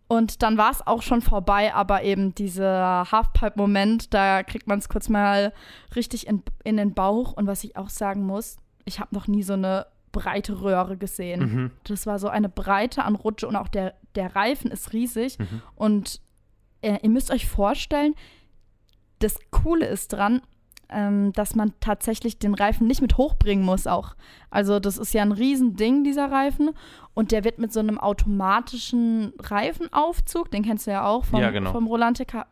Und 0.08 0.42
dann 0.42 0.58
war 0.58 0.72
es 0.72 0.84
auch 0.84 1.02
schon 1.02 1.22
vorbei, 1.22 1.72
aber 1.72 2.02
eben 2.02 2.34
dieser 2.34 3.06
Halfpipe-Moment, 3.12 4.12
da 4.12 4.42
kriegt 4.42 4.66
man 4.66 4.80
es 4.80 4.88
kurz 4.88 5.08
mal 5.08 5.52
richtig 5.94 6.26
in, 6.26 6.42
in 6.64 6.78
den 6.78 6.94
Bauch. 6.94 7.32
Und 7.34 7.46
was 7.46 7.62
ich 7.62 7.76
auch 7.76 7.90
sagen 7.90 8.24
muss, 8.24 8.56
ich 8.84 8.98
habe 8.98 9.14
noch 9.14 9.28
nie 9.28 9.44
so 9.44 9.52
eine 9.52 9.86
breite 10.10 10.62
Röhre 10.62 10.96
gesehen. 10.96 11.40
Mhm. 11.40 11.70
Das 11.84 12.06
war 12.06 12.18
so 12.18 12.26
eine 12.28 12.48
Breite 12.48 13.04
an 13.04 13.14
Rutsche 13.14 13.46
und 13.46 13.54
auch 13.54 13.68
der, 13.68 13.94
der 14.16 14.34
Reifen 14.34 14.72
ist 14.72 14.92
riesig. 14.92 15.38
Mhm. 15.38 15.62
Und 15.76 16.20
äh, 16.82 16.98
ihr 17.02 17.10
müsst 17.10 17.30
euch 17.30 17.46
vorstellen, 17.46 18.16
das 19.20 19.38
Coole 19.52 19.86
ist 19.86 20.12
dran, 20.12 20.42
ähm, 20.92 21.32
dass 21.32 21.54
man 21.54 21.72
tatsächlich 21.80 22.38
den 22.38 22.54
Reifen 22.54 22.86
nicht 22.86 23.00
mit 23.00 23.16
hochbringen 23.16 23.64
muss 23.64 23.86
auch. 23.86 24.14
Also 24.50 24.80
das 24.80 24.98
ist 24.98 25.14
ja 25.14 25.22
ein 25.22 25.32
Riesending, 25.32 26.04
dieser 26.04 26.30
Reifen. 26.30 26.70
Und 27.14 27.32
der 27.32 27.44
wird 27.44 27.58
mit 27.58 27.72
so 27.72 27.80
einem 27.80 27.98
automatischen 27.98 29.32
Reifenaufzug, 29.38 30.50
den 30.50 30.62
kennst 30.62 30.86
du 30.86 30.92
ja 30.92 31.04
auch 31.06 31.24
vom, 31.24 31.40
Ja, 31.40 31.50
genau. 31.50 31.72
vom 31.72 31.86
Rolantica, 31.86 32.46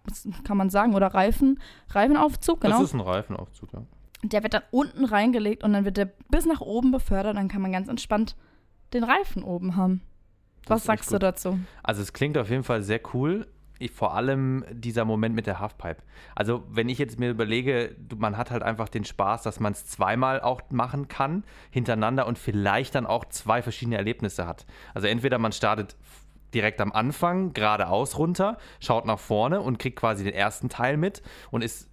kann 0.45 0.57
man 0.57 0.71
sagen, 0.71 0.95
oder 0.95 1.09
Reifen, 1.09 1.61
Reifenaufzug, 1.91 2.61
genau. 2.61 2.79
Das 2.79 2.89
ist 2.89 2.95
ein 2.95 3.01
Reifenaufzug, 3.01 3.73
ja. 3.73 3.83
Der 4.25 4.43
wird 4.43 4.55
dann 4.55 4.63
unten 4.73 5.05
reingelegt 5.05 5.63
und 5.63 5.73
dann 5.73 5.85
wird 5.85 5.97
der 5.97 6.11
bis 6.29 6.45
nach 6.45 6.61
oben 6.61 6.91
befördert. 6.91 7.37
Dann 7.37 7.47
kann 7.47 7.63
man 7.63 7.71
ganz 7.71 7.89
entspannt 7.89 8.35
den 8.93 9.05
Reifen 9.05 9.45
oben 9.45 9.77
haben. 9.77 10.03
Das 10.67 10.81
Was 10.81 10.85
sagst 10.85 11.13
du 11.13 11.19
dazu? 11.19 11.59
Also 11.85 12.03
es 12.03 12.13
klingt 12.13 12.37
auf 12.37 12.51
jeden 12.51 12.65
Fall 12.65 12.83
sehr 12.83 13.01
cool. 13.15 13.47
Ich, 13.79 13.93
vor 13.93 14.15
allem 14.15 14.65
dieser 14.71 15.05
Moment 15.05 15.35
mit 15.35 15.47
der 15.47 15.61
Halfpipe. 15.61 16.03
Also 16.35 16.65
wenn 16.69 16.89
ich 16.89 16.99
jetzt 16.99 17.19
mir 17.19 17.31
überlege, 17.31 17.95
man 18.17 18.37
hat 18.37 18.51
halt 18.51 18.63
einfach 18.63 18.89
den 18.89 19.05
Spaß, 19.05 19.43
dass 19.43 19.61
man 19.61 19.73
es 19.73 19.87
zweimal 19.87 20.41
auch 20.41 20.63
machen 20.71 21.09
kann, 21.09 21.45
hintereinander 21.71 22.27
und 22.27 22.39
vielleicht 22.39 22.95
dann 22.95 23.07
auch 23.07 23.25
zwei 23.27 23.63
verschiedene 23.63 23.97
Erlebnisse 23.97 24.47
hat. 24.47 24.67
Also 24.95 25.07
entweder 25.07 25.39
man 25.39 25.53
startet 25.53 25.97
direkt 26.55 26.81
am 26.81 26.93
Anfang 26.93 27.53
geradeaus 27.53 28.19
runter, 28.19 28.59
schaut 28.81 29.05
nach 29.07 29.19
vorne 29.19 29.61
und 29.61 29.79
kriegt 29.79 29.99
quasi 29.99 30.25
den 30.25 30.35
ersten 30.35 30.69
Teil 30.69 30.97
mit 30.97 31.23
und 31.51 31.63
ist 31.63 31.89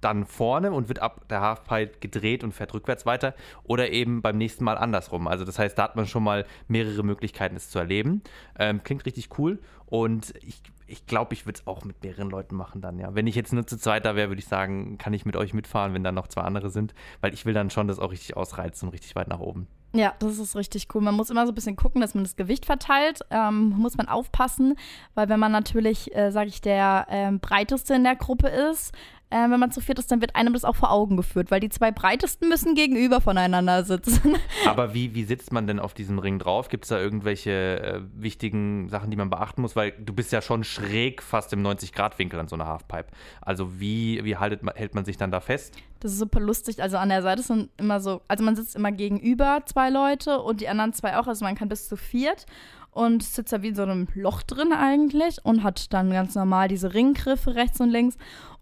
dann 0.00 0.24
vorne 0.24 0.72
und 0.72 0.88
wird 0.88 1.00
ab 1.00 1.28
der 1.28 1.40
Halfpipe 1.40 1.98
gedreht 1.98 2.44
und 2.44 2.52
fährt 2.52 2.72
rückwärts 2.74 3.06
weiter 3.06 3.34
oder 3.64 3.90
eben 3.90 4.22
beim 4.22 4.38
nächsten 4.38 4.64
Mal 4.64 4.78
andersrum. 4.78 5.26
Also 5.26 5.44
das 5.44 5.58
heißt, 5.58 5.78
da 5.78 5.84
hat 5.84 5.96
man 5.96 6.06
schon 6.06 6.22
mal 6.22 6.46
mehrere 6.68 7.02
Möglichkeiten, 7.02 7.56
es 7.56 7.70
zu 7.70 7.78
erleben. 7.78 8.22
Ähm, 8.58 8.82
klingt 8.82 9.04
richtig 9.06 9.38
cool 9.38 9.58
und 9.86 10.34
ich, 10.42 10.62
ich 10.90 11.06
glaube, 11.06 11.34
ich 11.34 11.46
würde 11.46 11.60
es 11.60 11.66
auch 11.66 11.84
mit 11.84 12.02
mehreren 12.02 12.30
Leuten 12.30 12.56
machen 12.56 12.80
dann, 12.80 12.98
ja. 12.98 13.14
Wenn 13.14 13.26
ich 13.26 13.34
jetzt 13.34 13.52
nur 13.52 13.66
zu 13.66 13.78
zweit 13.78 14.04
da 14.04 14.16
wäre, 14.16 14.28
würde 14.28 14.40
ich 14.40 14.48
sagen, 14.48 14.98
kann 14.98 15.12
ich 15.12 15.24
mit 15.24 15.36
euch 15.36 15.54
mitfahren, 15.54 15.94
wenn 15.94 16.04
dann 16.04 16.14
noch 16.14 16.28
zwei 16.28 16.42
andere 16.42 16.70
sind, 16.70 16.94
weil 17.20 17.32
ich 17.32 17.46
will 17.46 17.54
dann 17.54 17.70
schon 17.70 17.88
das 17.88 17.98
auch 17.98 18.10
richtig 18.10 18.36
ausreizen 18.36 18.88
und 18.88 18.92
richtig 18.92 19.14
weit 19.14 19.28
nach 19.28 19.40
oben. 19.40 19.66
Ja, 19.92 20.14
das 20.20 20.38
ist 20.38 20.54
richtig 20.54 20.86
cool. 20.94 21.00
Man 21.00 21.16
muss 21.16 21.30
immer 21.30 21.46
so 21.46 21.52
ein 21.52 21.54
bisschen 21.54 21.74
gucken, 21.74 22.00
dass 22.00 22.14
man 22.14 22.22
das 22.22 22.36
Gewicht 22.36 22.64
verteilt. 22.64 23.20
Ähm, 23.30 23.70
muss 23.70 23.96
man 23.96 24.08
aufpassen, 24.08 24.76
weil 25.14 25.28
wenn 25.28 25.40
man 25.40 25.50
natürlich, 25.50 26.14
äh, 26.14 26.30
sage 26.30 26.48
ich, 26.48 26.60
der 26.60 27.06
ähm, 27.10 27.40
breiteste 27.40 27.94
in 27.94 28.04
der 28.04 28.14
Gruppe 28.14 28.48
ist, 28.48 28.92
äh, 29.30 29.48
wenn 29.48 29.60
man 29.60 29.70
zu 29.70 29.80
viert 29.80 29.98
ist, 29.98 30.10
dann 30.10 30.20
wird 30.20 30.34
einem 30.34 30.52
das 30.52 30.64
auch 30.64 30.76
vor 30.76 30.90
Augen 30.90 31.16
geführt, 31.16 31.50
weil 31.50 31.60
die 31.60 31.68
zwei 31.68 31.92
breitesten 31.92 32.48
müssen 32.48 32.74
gegenüber 32.74 33.20
voneinander 33.20 33.84
sitzen. 33.84 34.36
Aber 34.66 34.92
wie, 34.92 35.14
wie 35.14 35.24
sitzt 35.24 35.52
man 35.52 35.66
denn 35.66 35.78
auf 35.78 35.94
diesem 35.94 36.18
Ring 36.18 36.38
drauf? 36.38 36.68
Gibt 36.68 36.84
es 36.84 36.88
da 36.88 36.98
irgendwelche 36.98 37.80
äh, 37.80 38.00
wichtigen 38.14 38.88
Sachen, 38.88 39.10
die 39.10 39.16
man 39.16 39.30
beachten 39.30 39.62
muss? 39.62 39.76
Weil 39.76 39.92
du 39.92 40.12
bist 40.12 40.32
ja 40.32 40.42
schon 40.42 40.64
schräg 40.64 41.22
fast 41.22 41.52
im 41.52 41.62
90-Grad-Winkel 41.62 42.40
an 42.40 42.48
so 42.48 42.56
einer 42.56 42.66
Halfpipe. 42.66 43.06
Also 43.40 43.80
wie, 43.80 44.24
wie 44.24 44.36
haltet 44.36 44.62
hält 44.74 44.94
man 44.94 45.04
sich 45.04 45.16
dann 45.16 45.30
da 45.30 45.40
fest? 45.40 45.74
Das 46.00 46.12
ist 46.12 46.18
super 46.18 46.40
lustig. 46.40 46.82
Also 46.82 46.96
an 46.96 47.10
der 47.10 47.22
Seite 47.22 47.42
sind 47.42 47.70
immer 47.76 48.00
so, 48.00 48.22
also 48.26 48.42
man 48.42 48.56
sitzt 48.56 48.74
immer 48.74 48.90
gegenüber 48.90 49.60
zwei 49.66 49.90
Leute 49.90 50.40
und 50.40 50.60
die 50.60 50.68
anderen 50.68 50.92
zwei 50.92 51.18
auch. 51.18 51.26
Also 51.26 51.44
man 51.44 51.54
kann 51.54 51.68
bis 51.68 51.88
zu 51.88 51.96
viert 51.96 52.46
und 52.90 53.22
sitzt 53.22 53.52
da 53.52 53.62
wie 53.62 53.68
in 53.68 53.74
so 53.74 53.82
einem 53.82 54.08
Loch 54.14 54.42
drin 54.42 54.72
eigentlich 54.72 55.44
und 55.44 55.62
hat 55.62 55.92
dann 55.92 56.10
ganz 56.10 56.34
normal 56.34 56.68
diese 56.68 56.94
Ringgriffe 56.94 57.54
rechts 57.54 57.80
und 57.80 57.90
links. 57.90 58.16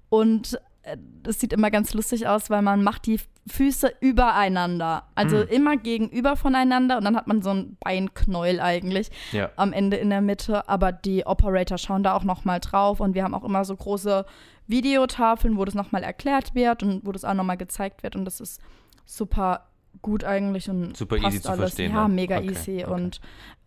Und 0.08 0.58
äh, 0.82 0.96
das 1.22 1.40
sieht 1.40 1.52
immer 1.52 1.70
ganz 1.70 1.92
lustig 1.94 2.26
aus, 2.26 2.50
weil 2.50 2.62
man 2.62 2.82
macht 2.82 3.06
die 3.06 3.20
Füße 3.46 3.92
übereinander. 4.00 5.04
Also 5.14 5.36
Mhm. 5.38 5.42
immer 5.48 5.76
gegenüber 5.76 6.36
voneinander 6.36 6.98
und 6.98 7.04
dann 7.04 7.16
hat 7.16 7.26
man 7.26 7.40
so 7.42 7.50
ein 7.50 7.76
Beinknäuel 7.80 8.60
eigentlich 8.60 9.10
Ja. 9.32 9.50
am 9.56 9.72
Ende 9.72 9.96
in 9.96 10.10
der 10.10 10.20
Mitte. 10.20 10.68
Aber 10.68 10.92
die 10.92 11.24
Operator 11.26 11.78
schauen 11.78 12.02
da 12.02 12.14
auch 12.14 12.24
nochmal 12.24 12.60
drauf 12.60 13.00
und 13.00 13.14
wir 13.14 13.24
haben 13.24 13.34
auch 13.34 13.44
immer 13.44 13.64
so 13.64 13.74
große 13.74 14.26
Videotafeln, 14.66 15.56
wo 15.56 15.64
das 15.64 15.74
nochmal 15.74 16.02
erklärt 16.02 16.54
wird 16.54 16.82
und 16.82 17.06
wo 17.06 17.12
das 17.12 17.24
auch 17.24 17.34
nochmal 17.34 17.56
gezeigt 17.56 18.02
wird 18.02 18.16
und 18.16 18.24
das 18.26 18.40
ist 18.40 18.60
super 19.06 19.64
gut 20.02 20.22
eigentlich 20.24 20.68
und 20.68 20.96
Super 20.96 21.16
easy 21.16 21.40
zu 21.40 21.48
alles. 21.48 21.60
verstehen, 21.60 21.92
Ja, 21.92 22.06
ne? 22.06 22.14
mega 22.14 22.36
Okay, 22.38 22.50
easy 22.50 22.84
okay. 22.84 22.92
und 22.92 23.20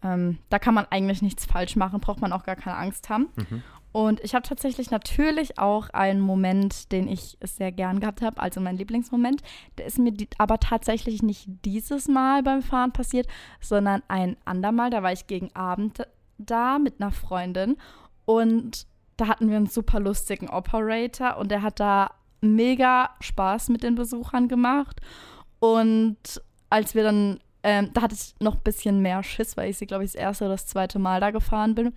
ähm, 0.03 0.37
da 0.49 0.59
kann 0.59 0.73
man 0.75 0.85
eigentlich 0.89 1.21
nichts 1.23 1.45
falsch 1.45 1.75
machen, 1.75 1.99
braucht 1.99 2.21
man 2.21 2.31
auch 2.31 2.43
gar 2.43 2.55
keine 2.55 2.77
Angst 2.77 3.09
haben. 3.09 3.29
Mhm. 3.35 3.63
Und 3.91 4.21
ich 4.21 4.33
habe 4.35 4.47
tatsächlich 4.47 4.89
natürlich 4.89 5.57
auch 5.59 5.89
einen 5.89 6.21
Moment, 6.21 6.91
den 6.91 7.07
ich 7.07 7.37
sehr 7.43 7.71
gern 7.71 7.99
gehabt 7.99 8.21
habe, 8.21 8.41
also 8.41 8.61
mein 8.61 8.77
Lieblingsmoment. 8.77 9.41
Der 9.77 9.85
ist 9.85 9.99
mir 9.99 10.11
die, 10.11 10.29
aber 10.37 10.59
tatsächlich 10.59 11.21
nicht 11.21 11.47
dieses 11.65 12.07
Mal 12.07 12.41
beim 12.43 12.61
Fahren 12.61 12.93
passiert, 12.93 13.27
sondern 13.59 14.01
ein 14.07 14.37
andermal. 14.45 14.89
Da 14.89 15.03
war 15.03 15.11
ich 15.11 15.27
gegen 15.27 15.53
Abend 15.55 16.07
da 16.37 16.79
mit 16.79 17.01
einer 17.01 17.11
Freundin 17.11 17.77
und 18.25 18.87
da 19.17 19.27
hatten 19.27 19.49
wir 19.49 19.57
einen 19.57 19.67
super 19.67 19.99
lustigen 19.99 20.49
Operator 20.49 21.37
und 21.37 21.51
der 21.51 21.61
hat 21.61 21.79
da 21.79 22.11
mega 22.41 23.11
Spaß 23.19 23.69
mit 23.69 23.83
den 23.83 23.95
Besuchern 23.95 24.47
gemacht. 24.47 24.99
Und 25.59 26.41
als 26.69 26.95
wir 26.95 27.03
dann, 27.03 27.39
ähm, 27.61 27.91
da 27.93 28.01
hatte 28.01 28.15
ich 28.15 28.33
noch 28.39 28.55
ein 28.55 28.63
bisschen 28.63 29.01
mehr 29.01 29.21
Schiss, 29.21 29.57
weil 29.57 29.69
ich 29.69 29.77
sie, 29.77 29.85
glaube 29.85 30.03
ich, 30.03 30.13
das 30.13 30.21
erste 30.21 30.45
oder 30.45 30.53
das 30.53 30.65
zweite 30.65 30.97
Mal 30.97 31.19
da 31.19 31.29
gefahren 31.29 31.75
bin. 31.75 31.93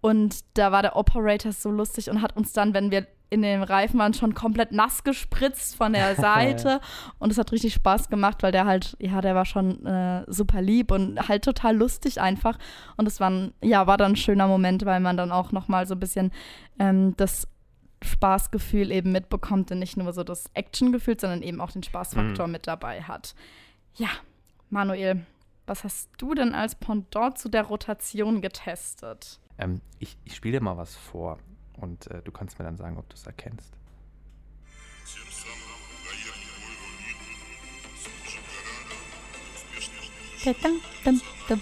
Und 0.00 0.44
da 0.54 0.70
war 0.72 0.82
der 0.82 0.96
Operator 0.96 1.52
so 1.52 1.70
lustig 1.70 2.10
und 2.10 2.22
hat 2.22 2.36
uns 2.36 2.52
dann, 2.52 2.74
wenn 2.74 2.90
wir 2.90 3.06
in 3.30 3.42
den 3.42 3.62
Reifen 3.62 3.98
waren, 3.98 4.14
schon 4.14 4.34
komplett 4.34 4.72
nass 4.72 5.04
gespritzt 5.04 5.76
von 5.76 5.92
der 5.92 6.14
Seite. 6.16 6.80
und 7.18 7.30
es 7.30 7.38
hat 7.38 7.52
richtig 7.52 7.74
Spaß 7.74 8.08
gemacht, 8.08 8.42
weil 8.42 8.52
der 8.52 8.64
halt, 8.64 8.96
ja, 9.00 9.20
der 9.20 9.34
war 9.34 9.44
schon 9.44 9.84
äh, 9.84 10.24
super 10.28 10.62
lieb 10.62 10.90
und 10.90 11.28
halt 11.28 11.44
total 11.44 11.76
lustig 11.76 12.20
einfach. 12.20 12.58
Und 12.96 13.06
es 13.06 13.20
war, 13.20 13.50
ja, 13.62 13.86
war 13.86 13.96
dann 13.96 14.12
ein 14.12 14.16
schöner 14.16 14.46
Moment, 14.46 14.84
weil 14.86 15.00
man 15.00 15.16
dann 15.16 15.32
auch 15.32 15.52
nochmal 15.52 15.86
so 15.86 15.94
ein 15.94 16.00
bisschen 16.00 16.30
ähm, 16.78 17.14
das 17.16 17.48
Spaßgefühl 18.02 18.92
eben 18.92 19.12
mitbekommt 19.12 19.70
und 19.72 19.80
nicht 19.80 19.96
nur 19.96 20.12
so 20.12 20.22
das 20.22 20.50
Actiongefühl, 20.54 21.18
sondern 21.18 21.42
eben 21.42 21.60
auch 21.60 21.72
den 21.72 21.82
Spaßfaktor 21.82 22.46
mit 22.46 22.66
dabei 22.66 23.02
hat. 23.02 23.34
Ja, 23.96 24.08
Manuel, 24.70 25.26
was 25.66 25.84
hast 25.84 26.10
du 26.18 26.34
denn 26.34 26.54
als 26.54 26.76
Pendant 26.76 27.38
zu 27.38 27.48
der 27.48 27.64
Rotation 27.64 28.40
getestet? 28.40 29.40
Ähm, 29.58 29.80
ich 29.98 30.16
ich 30.24 30.34
spiele 30.36 30.58
dir 30.58 30.64
mal 30.64 30.76
was 30.76 30.96
vor 30.96 31.38
und 31.76 32.06
äh, 32.08 32.22
du 32.22 32.32
kannst 32.32 32.58
mir 32.58 32.64
dann 32.64 32.76
sagen, 32.76 32.96
ob 32.96 33.08
du 33.08 33.14
es 33.14 33.26
erkennst. 33.26 33.72
Dum, 41.48 41.60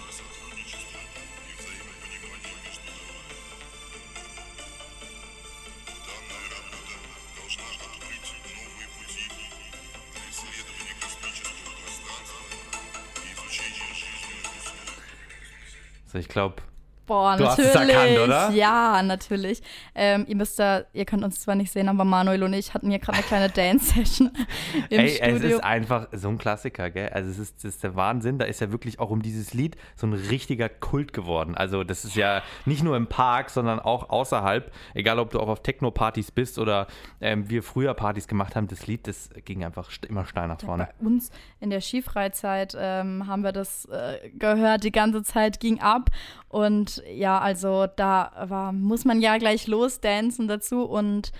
ich 16.13 16.27
glaube, 16.27 16.61
Boah, 17.07 17.37
Du 17.37 17.45
hast 17.45 17.57
natürlich. 17.57 17.95
es 17.95 17.95
erkannt, 17.95 18.19
oder? 18.19 18.49
Ja, 18.51 19.01
natürlich. 19.01 19.61
Ähm, 19.95 20.25
ihr 20.27 20.35
müsst 20.35 20.59
da, 20.59 20.83
ihr 20.93 21.05
könnt 21.05 21.23
uns 21.23 21.39
zwar 21.39 21.55
nicht 21.55 21.71
sehen, 21.71 21.87
aber 21.87 22.03
Manuel 22.03 22.43
und 22.43 22.53
ich 22.53 22.73
hatten 22.73 22.89
hier 22.89 22.99
gerade 22.99 23.17
eine 23.19 23.25
kleine 23.27 23.49
Dance-Session 23.49 24.29
im 24.89 24.99
ey, 24.99 25.17
es 25.19 25.37
Studio. 25.37 25.57
ist 25.57 25.63
einfach 25.63 26.07
so 26.11 26.27
ein 26.27 26.37
Klassiker, 26.37 26.89
gell? 26.91 27.09
Also 27.09 27.31
es 27.31 27.39
ist, 27.39 27.63
das 27.63 27.75
ist 27.75 27.83
der 27.83 27.95
Wahnsinn. 27.95 28.39
Da 28.39 28.45
ist 28.45 28.59
ja 28.59 28.71
wirklich 28.71 28.99
auch 28.99 29.09
um 29.09 29.21
dieses 29.21 29.53
Lied 29.53 29.77
so 29.95 30.05
ein 30.05 30.13
richtiger 30.13 30.67
Kult 30.67 31.13
geworden. 31.13 31.55
Also 31.55 31.83
das 31.85 32.03
ist 32.03 32.15
ja 32.15 32.43
nicht 32.65 32.83
nur 32.83 32.97
im 32.97 33.07
Park, 33.07 33.49
sondern 33.49 33.79
auch 33.79 34.09
außerhalb. 34.09 34.71
Egal, 34.93 35.19
ob 35.19 35.31
du 35.31 35.39
auch 35.39 35.47
auf 35.47 35.63
Techno-Partys 35.63 36.31
bist 36.31 36.59
oder 36.59 36.87
ähm, 37.21 37.49
wir 37.49 37.63
früher 37.63 37.93
Partys 37.93 38.27
gemacht 38.27 38.55
haben, 38.57 38.67
das 38.67 38.85
Lied, 38.85 39.07
das 39.07 39.29
ging 39.45 39.63
einfach 39.63 39.89
immer 40.09 40.25
steil 40.25 40.49
nach 40.49 40.59
vorne. 40.59 40.89
Bei 40.99 41.07
uns 41.07 41.31
in 41.61 41.69
der 41.69 41.79
Skifreizeit 41.79 42.75
ähm, 42.77 43.27
haben 43.27 43.43
wir 43.43 43.53
das 43.53 43.85
äh, 43.85 44.29
gehört, 44.37 44.83
die 44.83 44.91
ganze 44.91 45.23
Zeit 45.23 45.61
ging 45.61 45.79
ab. 45.79 46.09
Und 46.49 46.96
ja, 47.11 47.39
also 47.39 47.87
da 47.95 48.31
war, 48.47 48.71
muss 48.71 49.05
man 49.05 49.21
ja 49.21 49.37
gleich 49.37 49.67
losdancen 49.67 50.47
dazu. 50.47 50.83
Und 50.83 51.31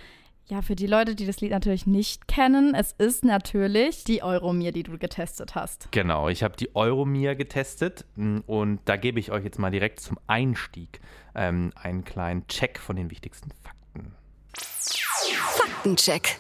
ja, 0.48 0.62
für 0.62 0.76
die 0.76 0.88
Leute, 0.88 1.16
die 1.16 1.26
das 1.26 1.42
Lied 1.42 1.52
natürlich 1.52 1.88
nicht 1.88 2.28
kennen, 2.28 2.74
es 2.74 2.94
ist 2.98 3.26
natürlich 3.26 4.06
die 4.06 4.24
Euromir, 4.24 4.72
die 4.72 4.84
du 4.84 4.98
getestet 4.98 5.56
hast. 5.56 5.90
Genau, 5.92 6.30
ich 6.30 6.42
habe 6.42 6.56
die 6.56 6.74
Euromir 6.76 7.36
getestet 7.36 8.06
m, 8.16 8.44
und 8.48 8.80
da 8.86 8.96
gebe 8.96 9.20
ich 9.20 9.32
euch 9.32 9.44
jetzt 9.44 9.60
mal 9.60 9.72
direkt 9.72 10.00
zum 10.00 10.18
Einstieg 10.28 11.02
ähm, 11.36 11.74
einen 11.76 12.06
kleinen 12.06 12.48
Check 12.48 12.80
von 12.80 12.96
den 12.96 13.12
wichtigsten 13.12 13.52
Fakten. 13.62 14.14
Faktencheck. 15.58 16.40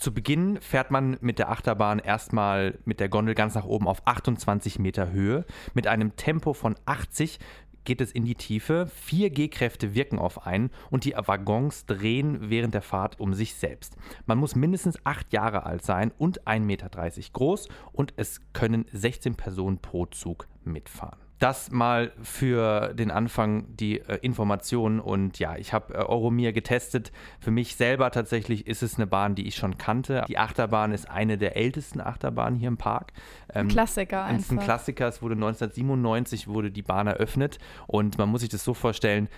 Zu 0.00 0.14
Beginn 0.14 0.58
fährt 0.62 0.90
man 0.90 1.18
mit 1.20 1.38
der 1.38 1.50
Achterbahn 1.50 1.98
erstmal 1.98 2.78
mit 2.86 3.00
der 3.00 3.10
Gondel 3.10 3.34
ganz 3.34 3.54
nach 3.54 3.66
oben 3.66 3.86
auf 3.86 4.06
28 4.06 4.78
Meter 4.78 5.10
Höhe. 5.10 5.44
Mit 5.74 5.86
einem 5.86 6.16
Tempo 6.16 6.54
von 6.54 6.74
80 6.86 7.38
geht 7.90 8.00
es 8.00 8.12
in 8.12 8.24
die 8.24 8.36
Tiefe. 8.36 8.86
Vier 8.86 9.30
G-Kräfte 9.30 9.96
wirken 9.96 10.20
auf 10.20 10.46
einen 10.46 10.70
und 10.90 11.04
die 11.04 11.14
Waggons 11.16 11.86
drehen 11.86 12.48
während 12.48 12.72
der 12.72 12.82
Fahrt 12.82 13.18
um 13.18 13.34
sich 13.34 13.56
selbst. 13.56 13.96
Man 14.26 14.38
muss 14.38 14.54
mindestens 14.54 14.96
acht 15.02 15.32
Jahre 15.32 15.66
alt 15.66 15.84
sein 15.84 16.12
und 16.16 16.46
1,30 16.46 16.60
Meter 16.60 16.88
groß 17.32 17.68
und 17.90 18.14
es 18.16 18.42
können 18.52 18.84
16 18.92 19.34
Personen 19.34 19.78
pro 19.78 20.06
Zug 20.06 20.46
mitfahren. 20.62 21.18
Das 21.40 21.70
mal 21.70 22.12
für 22.22 22.92
den 22.92 23.10
Anfang 23.10 23.64
die 23.74 23.98
äh, 23.98 24.18
Informationen 24.20 25.00
und 25.00 25.38
ja, 25.38 25.56
ich 25.56 25.72
habe 25.72 25.94
äh, 25.94 25.96
Euromir 25.96 26.52
getestet. 26.52 27.12
Für 27.40 27.50
mich 27.50 27.76
selber 27.76 28.10
tatsächlich 28.10 28.66
ist 28.66 28.82
es 28.82 28.96
eine 28.96 29.06
Bahn, 29.06 29.34
die 29.34 29.48
ich 29.48 29.56
schon 29.56 29.78
kannte. 29.78 30.22
Die 30.28 30.36
Achterbahn 30.36 30.92
ist 30.92 31.10
eine 31.10 31.38
der 31.38 31.56
ältesten 31.56 32.02
Achterbahnen 32.02 32.58
hier 32.58 32.68
im 32.68 32.76
Park. 32.76 33.14
Ähm, 33.54 33.68
Klassiker 33.68 34.28
es 34.30 34.42
ist 34.42 34.50
ein 34.50 34.58
einfach. 34.58 34.64
Klassiker. 34.66 35.08
Es 35.08 35.22
wurde 35.22 35.34
1997 35.34 36.46
wurde 36.46 36.70
die 36.70 36.82
Bahn 36.82 37.06
eröffnet 37.06 37.58
und 37.86 38.18
man 38.18 38.28
muss 38.28 38.42
sich 38.42 38.50
das 38.50 38.62
so 38.62 38.74
vorstellen. 38.74 39.28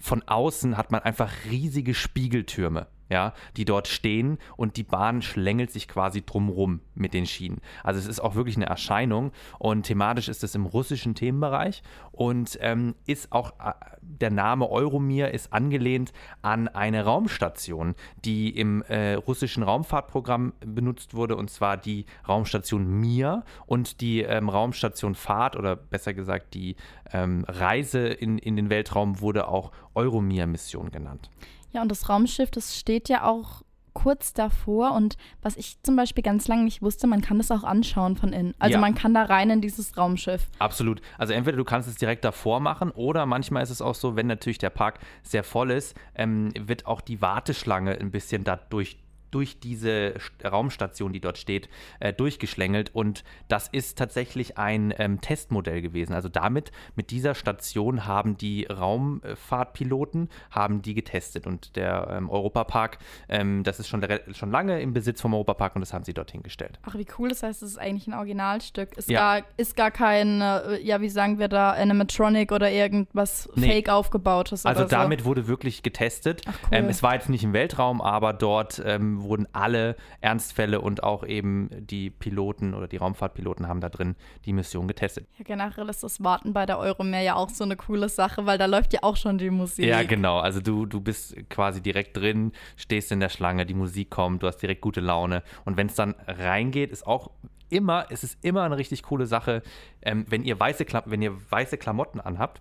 Von 0.00 0.22
außen 0.26 0.76
hat 0.76 0.90
man 0.90 1.02
einfach 1.02 1.30
riesige 1.48 1.94
Spiegeltürme, 1.94 2.88
ja, 3.12 3.34
die 3.56 3.66
dort 3.66 3.86
stehen 3.88 4.38
und 4.56 4.76
die 4.76 4.82
Bahn 4.82 5.20
schlängelt 5.20 5.70
sich 5.70 5.86
quasi 5.86 6.24
drumrum 6.24 6.80
mit 6.94 7.12
den 7.12 7.26
Schienen. 7.26 7.60
Also 7.84 8.00
es 8.00 8.06
ist 8.06 8.20
auch 8.20 8.34
wirklich 8.34 8.56
eine 8.56 8.66
Erscheinung 8.66 9.32
und 9.58 9.84
thematisch 9.84 10.28
ist 10.28 10.42
es 10.42 10.54
im 10.54 10.64
russischen 10.64 11.14
Themenbereich 11.14 11.82
und 12.10 12.58
ähm, 12.62 12.94
ist 13.06 13.30
auch 13.30 13.52
äh, 13.60 13.72
der 14.00 14.30
Name 14.30 14.68
Euromir 14.70 15.32
ist 15.32 15.52
angelehnt 15.52 16.12
an 16.40 16.68
eine 16.68 17.04
Raumstation, 17.04 17.94
die 18.24 18.48
im 18.50 18.82
äh, 18.82 19.14
russischen 19.14 19.62
Raumfahrtprogramm 19.62 20.54
benutzt 20.64 21.14
wurde 21.14 21.36
und 21.36 21.50
zwar 21.50 21.76
die 21.76 22.06
Raumstation 22.26 22.86
Mir 22.86 23.44
und 23.66 24.00
die 24.00 24.22
ähm, 24.22 24.48
Raumstation 24.48 25.14
Fahrt 25.14 25.54
oder 25.54 25.76
besser 25.76 26.14
gesagt 26.14 26.54
die 26.54 26.76
ähm, 27.12 27.44
Reise 27.46 28.08
in, 28.08 28.38
in 28.38 28.56
den 28.56 28.70
Weltraum 28.70 29.20
wurde 29.20 29.48
auch 29.48 29.70
Euromir-Mission 29.94 30.90
genannt. 30.90 31.28
Ja, 31.72 31.82
und 31.82 31.90
das 31.90 32.08
Raumschiff, 32.08 32.50
das 32.50 32.76
steht 32.78 33.08
ja 33.08 33.24
auch 33.24 33.62
kurz 33.94 34.32
davor. 34.32 34.92
Und 34.92 35.16
was 35.42 35.56
ich 35.56 35.76
zum 35.82 35.96
Beispiel 35.96 36.22
ganz 36.22 36.48
lange 36.48 36.64
nicht 36.64 36.80
wusste, 36.82 37.06
man 37.06 37.20
kann 37.20 37.36
das 37.38 37.50
auch 37.50 37.62
anschauen 37.62 38.16
von 38.16 38.32
innen. 38.32 38.54
Also 38.58 38.74
Ja. 38.74 38.80
man 38.80 38.94
kann 38.94 39.12
da 39.12 39.24
rein 39.24 39.50
in 39.50 39.60
dieses 39.60 39.96
Raumschiff. 39.98 40.48
Absolut. 40.58 41.02
Also 41.18 41.32
entweder 41.34 41.56
du 41.58 41.64
kannst 41.64 41.88
es 41.88 41.96
direkt 41.96 42.24
davor 42.24 42.60
machen 42.60 42.90
oder 42.90 43.26
manchmal 43.26 43.62
ist 43.62 43.70
es 43.70 43.82
auch 43.82 43.94
so, 43.94 44.16
wenn 44.16 44.26
natürlich 44.26 44.58
der 44.58 44.70
Park 44.70 44.98
sehr 45.22 45.44
voll 45.44 45.70
ist, 45.70 45.94
ähm, 46.14 46.52
wird 46.58 46.86
auch 46.86 47.00
die 47.02 47.20
Warteschlange 47.20 47.92
ein 47.92 48.10
bisschen 48.10 48.44
dadurch 48.44 48.98
durch 49.32 49.58
diese 49.58 50.14
St- 50.18 50.48
Raumstation, 50.48 51.12
die 51.12 51.20
dort 51.20 51.36
steht, 51.38 51.68
äh, 51.98 52.12
durchgeschlängelt. 52.12 52.94
Und 52.94 53.24
das 53.48 53.66
ist 53.66 53.98
tatsächlich 53.98 54.56
ein 54.58 54.94
ähm, 54.98 55.20
Testmodell 55.20 55.82
gewesen. 55.82 56.12
Also 56.14 56.28
damit, 56.28 56.70
mit 56.94 57.10
dieser 57.10 57.34
Station 57.34 58.06
haben 58.06 58.36
die 58.38 58.66
Raumfahrtpiloten, 58.66 60.28
haben 60.50 60.82
die 60.82 60.94
getestet. 60.94 61.46
Und 61.46 61.76
der 61.76 62.08
ähm, 62.10 62.30
Europapark, 62.30 62.98
ähm, 63.28 63.62
das 63.64 63.80
ist 63.80 63.88
schon, 63.88 64.04
schon 64.32 64.50
lange 64.50 64.80
im 64.80 64.92
Besitz 64.92 65.20
vom 65.20 65.34
Europapark 65.34 65.74
und 65.76 65.80
das 65.80 65.92
haben 65.92 66.04
sie 66.04 66.14
dorthin 66.14 66.42
gestellt. 66.42 66.78
Ach, 66.82 66.94
wie 66.94 67.06
cool. 67.18 67.28
Das 67.28 67.42
heißt, 67.42 67.62
es 67.62 67.70
ist 67.72 67.78
eigentlich 67.78 68.06
ein 68.06 68.14
Originalstück. 68.14 68.96
Ist, 68.96 69.08
Ja. 69.08 69.38
gar, 69.38 69.46
ist 69.56 69.76
gar 69.76 69.90
kein, 69.90 70.40
äh, 70.40 70.78
ja, 70.80 71.00
wie 71.00 71.08
sagen 71.08 71.38
wir 71.38 71.48
da, 71.48 71.70
Animatronic 71.72 72.52
oder 72.52 72.70
irgendwas 72.70 73.48
Nee. 73.54 73.68
Fake 73.68 73.88
aufgebautes 73.88 74.66
Also 74.66 74.80
oder 74.82 74.88
so. 74.88 74.96
damit 74.96 75.24
wurde 75.24 75.46
wirklich 75.48 75.82
getestet. 75.82 76.42
Ach, 76.46 76.54
cool. 76.64 76.68
ähm, 76.72 76.88
es 76.88 77.02
war 77.02 77.14
jetzt 77.14 77.28
nicht 77.28 77.44
im 77.44 77.52
Weltraum, 77.52 78.00
aber 78.00 78.32
dort 78.32 78.82
ähm, 78.84 79.21
ähm, 79.22 79.28
wurden 79.28 79.48
alle 79.52 79.96
Ernstfälle 80.20 80.80
und 80.80 81.02
auch 81.02 81.24
eben 81.24 81.70
die 81.72 82.10
Piloten 82.10 82.74
oder 82.74 82.88
die 82.88 82.96
Raumfahrtpiloten 82.96 83.68
haben 83.68 83.80
da 83.80 83.88
drin 83.88 84.16
die 84.44 84.52
Mission 84.52 84.88
getestet. 84.88 85.26
Ja, 85.38 85.44
generell 85.44 85.88
ist 85.88 86.02
das 86.02 86.22
Warten 86.22 86.52
bei 86.52 86.66
der 86.66 86.78
Euromare 86.78 87.24
ja 87.24 87.34
auch 87.34 87.50
so 87.50 87.64
eine 87.64 87.76
coole 87.76 88.08
Sache, 88.08 88.46
weil 88.46 88.58
da 88.58 88.66
läuft 88.66 88.92
ja 88.92 89.00
auch 89.02 89.16
schon 89.16 89.38
die 89.38 89.50
Musik. 89.50 89.84
Ja, 89.84 90.02
genau. 90.02 90.38
Also 90.38 90.60
du, 90.60 90.86
du 90.86 91.00
bist 91.00 91.36
quasi 91.48 91.80
direkt 91.80 92.16
drin, 92.16 92.52
stehst 92.76 93.12
in 93.12 93.20
der 93.20 93.28
Schlange, 93.28 93.66
die 93.66 93.74
Musik 93.74 94.10
kommt, 94.10 94.42
du 94.42 94.46
hast 94.46 94.58
direkt 94.58 94.80
gute 94.80 95.00
Laune. 95.00 95.42
Und 95.64 95.76
wenn 95.76 95.86
es 95.86 95.94
dann 95.94 96.14
reingeht, 96.26 96.90
ist 96.90 97.06
auch 97.06 97.30
immer, 97.72 98.06
es 98.10 98.22
ist 98.22 98.38
immer 98.44 98.62
eine 98.62 98.76
richtig 98.76 99.02
coole 99.02 99.26
Sache, 99.26 99.62
ähm, 100.02 100.26
wenn, 100.28 100.44
ihr 100.44 100.58
weiße 100.60 100.84
Klam 100.84 101.04
wenn 101.06 101.22
ihr 101.22 101.34
weiße 101.50 101.78
Klamotten 101.78 102.20
anhabt. 102.20 102.60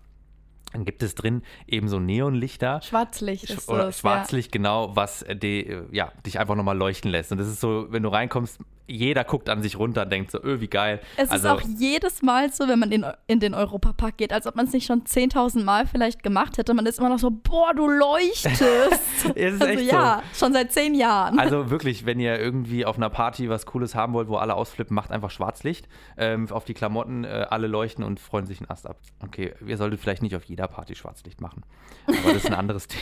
Dann 0.73 0.85
gibt 0.85 1.03
es 1.03 1.15
drin 1.15 1.41
eben 1.67 1.89
so 1.89 1.99
Neonlichter. 1.99 2.81
Schwarzlicht 2.81 3.49
ist 3.49 3.67
Oder 3.67 3.85
das, 3.85 3.99
Schwarzlicht, 3.99 4.51
genau, 4.51 4.95
was 4.95 5.21
äh, 5.23 5.35
die, 5.35 5.67
äh, 5.67 5.83
ja, 5.91 6.11
dich 6.25 6.39
einfach 6.39 6.55
nochmal 6.55 6.77
leuchten 6.77 7.11
lässt. 7.11 7.31
Und 7.31 7.39
das 7.39 7.47
ist 7.47 7.59
so, 7.59 7.87
wenn 7.89 8.03
du 8.03 8.09
reinkommst, 8.09 8.59
jeder 8.87 9.23
guckt 9.23 9.49
an 9.49 9.61
sich 9.61 9.77
runter 9.77 10.03
und 10.03 10.11
denkt 10.11 10.31
so, 10.31 10.43
öh, 10.43 10.59
wie 10.59 10.67
geil. 10.67 10.99
Es 11.17 11.29
also, 11.29 11.47
ist 11.47 11.53
auch 11.53 11.61
jedes 11.79 12.21
Mal 12.21 12.51
so, 12.51 12.67
wenn 12.67 12.79
man 12.79 12.91
in, 12.91 13.05
in 13.27 13.39
den 13.39 13.53
Europapark 13.53 14.17
geht, 14.17 14.33
als 14.33 14.47
ob 14.47 14.55
man 14.55 14.65
es 14.65 14.73
nicht 14.73 14.85
schon 14.85 15.03
10.000 15.03 15.63
Mal 15.63 15.85
vielleicht 15.87 16.23
gemacht 16.23 16.57
hätte. 16.57 16.73
Man 16.73 16.85
ist 16.85 16.99
immer 16.99 17.09
noch 17.09 17.19
so, 17.19 17.31
boah, 17.31 17.73
du 17.73 17.87
leuchtest. 17.87 18.63
Also 19.35 19.65
echt 19.65 19.91
ja, 19.91 20.23
schon 20.37 20.53
seit 20.53 20.71
zehn 20.71 20.93
Jahren. 20.93 21.39
Also 21.39 21.69
wirklich, 21.69 22.05
wenn 22.05 22.19
ihr 22.19 22.39
irgendwie 22.39 22.85
auf 22.85 22.97
einer 22.97 23.09
Party 23.09 23.49
was 23.49 23.65
Cooles 23.65 23.95
haben 23.95 24.13
wollt, 24.13 24.27
wo 24.27 24.35
alle 24.35 24.55
ausflippen, 24.55 24.95
macht 24.95 25.11
einfach 25.11 25.29
Schwarzlicht 25.31 25.87
ähm, 26.17 26.51
auf 26.51 26.65
die 26.65 26.73
Klamotten, 26.73 27.23
äh, 27.23 27.45
alle 27.49 27.67
leuchten 27.67 28.03
und 28.03 28.19
freuen 28.19 28.45
sich 28.45 28.59
einen 28.59 28.69
Ast 28.69 28.87
ab. 28.87 28.97
Okay, 29.19 29.53
ihr 29.65 29.77
solltet 29.77 29.99
vielleicht 29.99 30.21
nicht 30.21 30.35
auf 30.35 30.43
jeder 30.45 30.67
Party 30.67 30.95
Schwarzlicht 30.95 31.41
machen, 31.41 31.63
aber 32.07 32.33
das 32.33 32.43
ist 32.43 32.47
ein 32.47 32.55
anderes 32.55 32.87
Thema. 32.87 33.01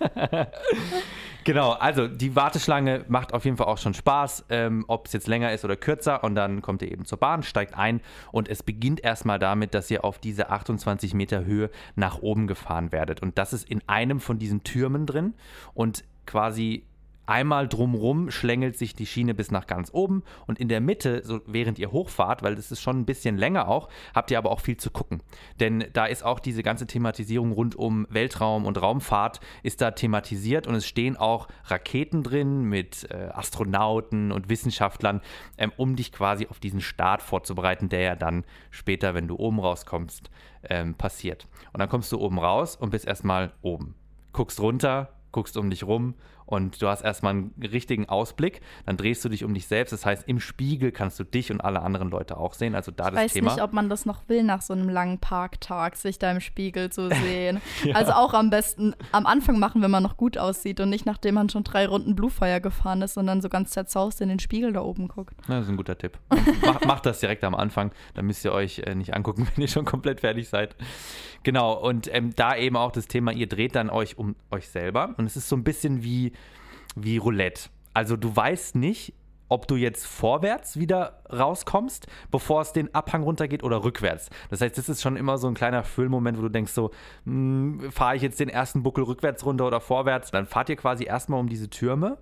genau, 1.44 1.72
also 1.72 2.08
die 2.08 2.34
Warteschlange 2.36 3.04
macht 3.08 3.34
auf 3.34 3.44
jeden 3.44 3.56
Fall 3.56 3.66
auch 3.66 3.78
schon 3.78 3.94
Spaß, 3.94 4.46
ähm, 4.48 4.84
ob 4.88 5.06
es 5.06 5.12
jetzt 5.12 5.26
länger 5.26 5.52
ist 5.52 5.64
oder 5.64 5.76
kürzer. 5.76 6.24
Und 6.24 6.34
dann 6.34 6.62
kommt 6.62 6.82
ihr 6.82 6.90
eben 6.90 7.04
zur 7.04 7.18
Bahn, 7.18 7.42
steigt 7.42 7.76
ein 7.76 8.00
und 8.32 8.48
es 8.48 8.62
beginnt 8.62 9.02
erstmal 9.02 9.38
damit, 9.38 9.74
dass 9.74 9.90
ihr 9.90 10.04
auf 10.04 10.18
diese 10.18 10.50
28 10.50 11.14
Meter 11.14 11.44
Höhe 11.44 11.70
nach 11.96 12.18
oben 12.20 12.46
gefahren 12.46 12.92
werdet. 12.92 13.22
Und 13.22 13.38
das 13.38 13.52
ist 13.52 13.68
in 13.68 13.82
einem 13.86 14.20
von 14.20 14.38
diesen 14.38 14.62
Türmen 14.64 15.06
drin 15.06 15.34
und 15.74 16.04
quasi 16.26 16.84
Einmal 17.30 17.68
drumrum 17.68 18.32
schlängelt 18.32 18.76
sich 18.76 18.96
die 18.96 19.06
Schiene 19.06 19.34
bis 19.34 19.52
nach 19.52 19.68
ganz 19.68 19.90
oben 19.94 20.24
und 20.48 20.58
in 20.58 20.66
der 20.66 20.80
Mitte, 20.80 21.22
so 21.24 21.40
während 21.46 21.78
ihr 21.78 21.92
hochfahrt, 21.92 22.42
weil 22.42 22.56
das 22.56 22.72
ist 22.72 22.82
schon 22.82 22.98
ein 22.98 23.04
bisschen 23.04 23.38
länger 23.38 23.68
auch, 23.68 23.88
habt 24.16 24.32
ihr 24.32 24.38
aber 24.38 24.50
auch 24.50 24.58
viel 24.58 24.78
zu 24.78 24.90
gucken. 24.90 25.22
Denn 25.60 25.84
da 25.92 26.06
ist 26.06 26.24
auch 26.24 26.40
diese 26.40 26.64
ganze 26.64 26.88
Thematisierung 26.88 27.52
rund 27.52 27.76
um 27.76 28.04
Weltraum 28.10 28.66
und 28.66 28.82
Raumfahrt 28.82 29.38
ist 29.62 29.80
da 29.80 29.92
thematisiert 29.92 30.66
und 30.66 30.74
es 30.74 30.88
stehen 30.88 31.16
auch 31.16 31.46
Raketen 31.66 32.24
drin 32.24 32.64
mit 32.64 33.08
äh, 33.12 33.28
Astronauten 33.32 34.32
und 34.32 34.48
Wissenschaftlern, 34.48 35.20
ähm, 35.56 35.70
um 35.76 35.94
dich 35.94 36.10
quasi 36.10 36.48
auf 36.48 36.58
diesen 36.58 36.80
Start 36.80 37.22
vorzubereiten, 37.22 37.88
der 37.88 38.00
ja 38.00 38.16
dann 38.16 38.44
später, 38.70 39.14
wenn 39.14 39.28
du 39.28 39.36
oben 39.36 39.60
rauskommst, 39.60 40.30
ähm, 40.64 40.94
passiert. 40.94 41.46
Und 41.72 41.78
dann 41.78 41.88
kommst 41.88 42.10
du 42.10 42.18
oben 42.18 42.40
raus 42.40 42.74
und 42.74 42.90
bist 42.90 43.06
erstmal 43.06 43.52
oben. 43.62 43.94
Guckst 44.32 44.58
runter, 44.58 45.12
guckst 45.30 45.56
um 45.56 45.70
dich 45.70 45.84
rum 45.84 46.14
und 46.50 46.82
du 46.82 46.88
hast 46.88 47.02
erstmal 47.02 47.32
einen 47.32 47.54
richtigen 47.60 48.08
Ausblick. 48.08 48.60
Dann 48.86 48.96
drehst 48.96 49.24
du 49.24 49.28
dich 49.28 49.44
um 49.44 49.54
dich 49.54 49.66
selbst. 49.66 49.92
Das 49.92 50.04
heißt, 50.04 50.28
im 50.28 50.40
Spiegel 50.40 50.92
kannst 50.92 51.18
du 51.20 51.24
dich 51.24 51.50
und 51.52 51.60
alle 51.60 51.80
anderen 51.82 52.10
Leute 52.10 52.36
auch 52.36 52.54
sehen. 52.54 52.74
Also 52.74 52.90
da 52.90 53.08
ich 53.08 53.14
das 53.14 53.22
weiß 53.24 53.32
Thema. 53.34 53.52
nicht, 53.54 53.62
ob 53.62 53.72
man 53.72 53.88
das 53.88 54.04
noch 54.04 54.28
will 54.28 54.42
nach 54.42 54.62
so 54.62 54.72
einem 54.72 54.88
langen 54.88 55.18
Parktag, 55.18 55.96
sich 55.96 56.18
da 56.18 56.30
im 56.30 56.40
Spiegel 56.40 56.90
zu 56.90 57.08
sehen. 57.22 57.60
Also 57.94 58.12
auch 58.12 58.34
am 58.34 58.50
besten 58.50 58.94
am 59.12 59.26
Anfang 59.26 59.58
machen, 59.58 59.80
wenn 59.80 59.90
man 59.90 60.02
noch 60.02 60.16
gut 60.16 60.38
aussieht 60.38 60.80
und 60.80 60.90
nicht 60.90 61.06
nachdem 61.06 61.36
man 61.36 61.48
schon 61.48 61.64
drei 61.64 61.86
Runden 61.86 62.16
Bluefire 62.16 62.60
gefahren 62.60 63.02
ist, 63.02 63.14
sondern 63.14 63.40
so 63.40 63.48
ganz 63.48 63.70
zerzaust 63.70 64.20
in 64.20 64.28
den 64.28 64.40
Spiegel 64.40 64.72
da 64.72 64.80
oben 64.80 65.08
guckt. 65.08 65.34
Ja, 65.48 65.56
das 65.56 65.64
ist 65.66 65.70
ein 65.70 65.76
guter 65.76 65.96
Tipp. 65.96 66.18
Mach, 66.62 66.80
macht 66.84 67.06
das 67.06 67.20
direkt 67.20 67.44
am 67.44 67.54
Anfang, 67.54 67.92
dann 68.14 68.26
müsst 68.26 68.44
ihr 68.44 68.52
euch 68.52 68.80
äh, 68.80 68.94
nicht 68.94 69.14
angucken, 69.14 69.46
wenn 69.54 69.62
ihr 69.62 69.68
schon 69.68 69.84
komplett 69.84 70.20
fertig 70.20 70.48
seid. 70.48 70.74
Genau, 71.42 71.72
und 71.72 72.12
ähm, 72.14 72.34
da 72.36 72.56
eben 72.56 72.76
auch 72.76 72.92
das 72.92 73.06
Thema, 73.06 73.32
ihr 73.32 73.46
dreht 73.46 73.74
dann 73.74 73.88
euch 73.88 74.18
um 74.18 74.36
euch 74.50 74.68
selber. 74.68 75.14
Und 75.16 75.24
es 75.24 75.36
ist 75.36 75.48
so 75.48 75.56
ein 75.56 75.64
bisschen 75.64 76.02
wie, 76.02 76.32
wie 76.96 77.18
Roulette. 77.18 77.70
Also 77.94 78.16
du 78.16 78.34
weißt 78.34 78.76
nicht, 78.76 79.14
ob 79.48 79.66
du 79.66 79.74
jetzt 79.74 80.06
vorwärts 80.06 80.78
wieder 80.78 81.22
rauskommst, 81.30 82.06
bevor 82.30 82.62
es 82.62 82.72
den 82.72 82.94
Abhang 82.94 83.24
runtergeht 83.24 83.64
oder 83.64 83.82
rückwärts. 83.82 84.30
Das 84.48 84.60
heißt, 84.60 84.78
das 84.78 84.88
ist 84.88 85.02
schon 85.02 85.16
immer 85.16 85.38
so 85.38 85.48
ein 85.48 85.54
kleiner 85.54 85.82
Füllmoment, 85.82 86.38
wo 86.38 86.42
du 86.42 86.48
denkst 86.48 86.72
so, 86.72 86.92
hm, 87.24 87.90
fahre 87.90 88.16
ich 88.16 88.22
jetzt 88.22 88.38
den 88.38 88.48
ersten 88.48 88.84
Buckel 88.84 89.04
rückwärts 89.04 89.44
runter 89.44 89.66
oder 89.66 89.80
vorwärts? 89.80 90.30
Dann 90.30 90.46
fahrt 90.46 90.68
ihr 90.68 90.76
quasi 90.76 91.04
erstmal 91.04 91.40
um 91.40 91.48
diese 91.48 91.68
Türme 91.68 92.18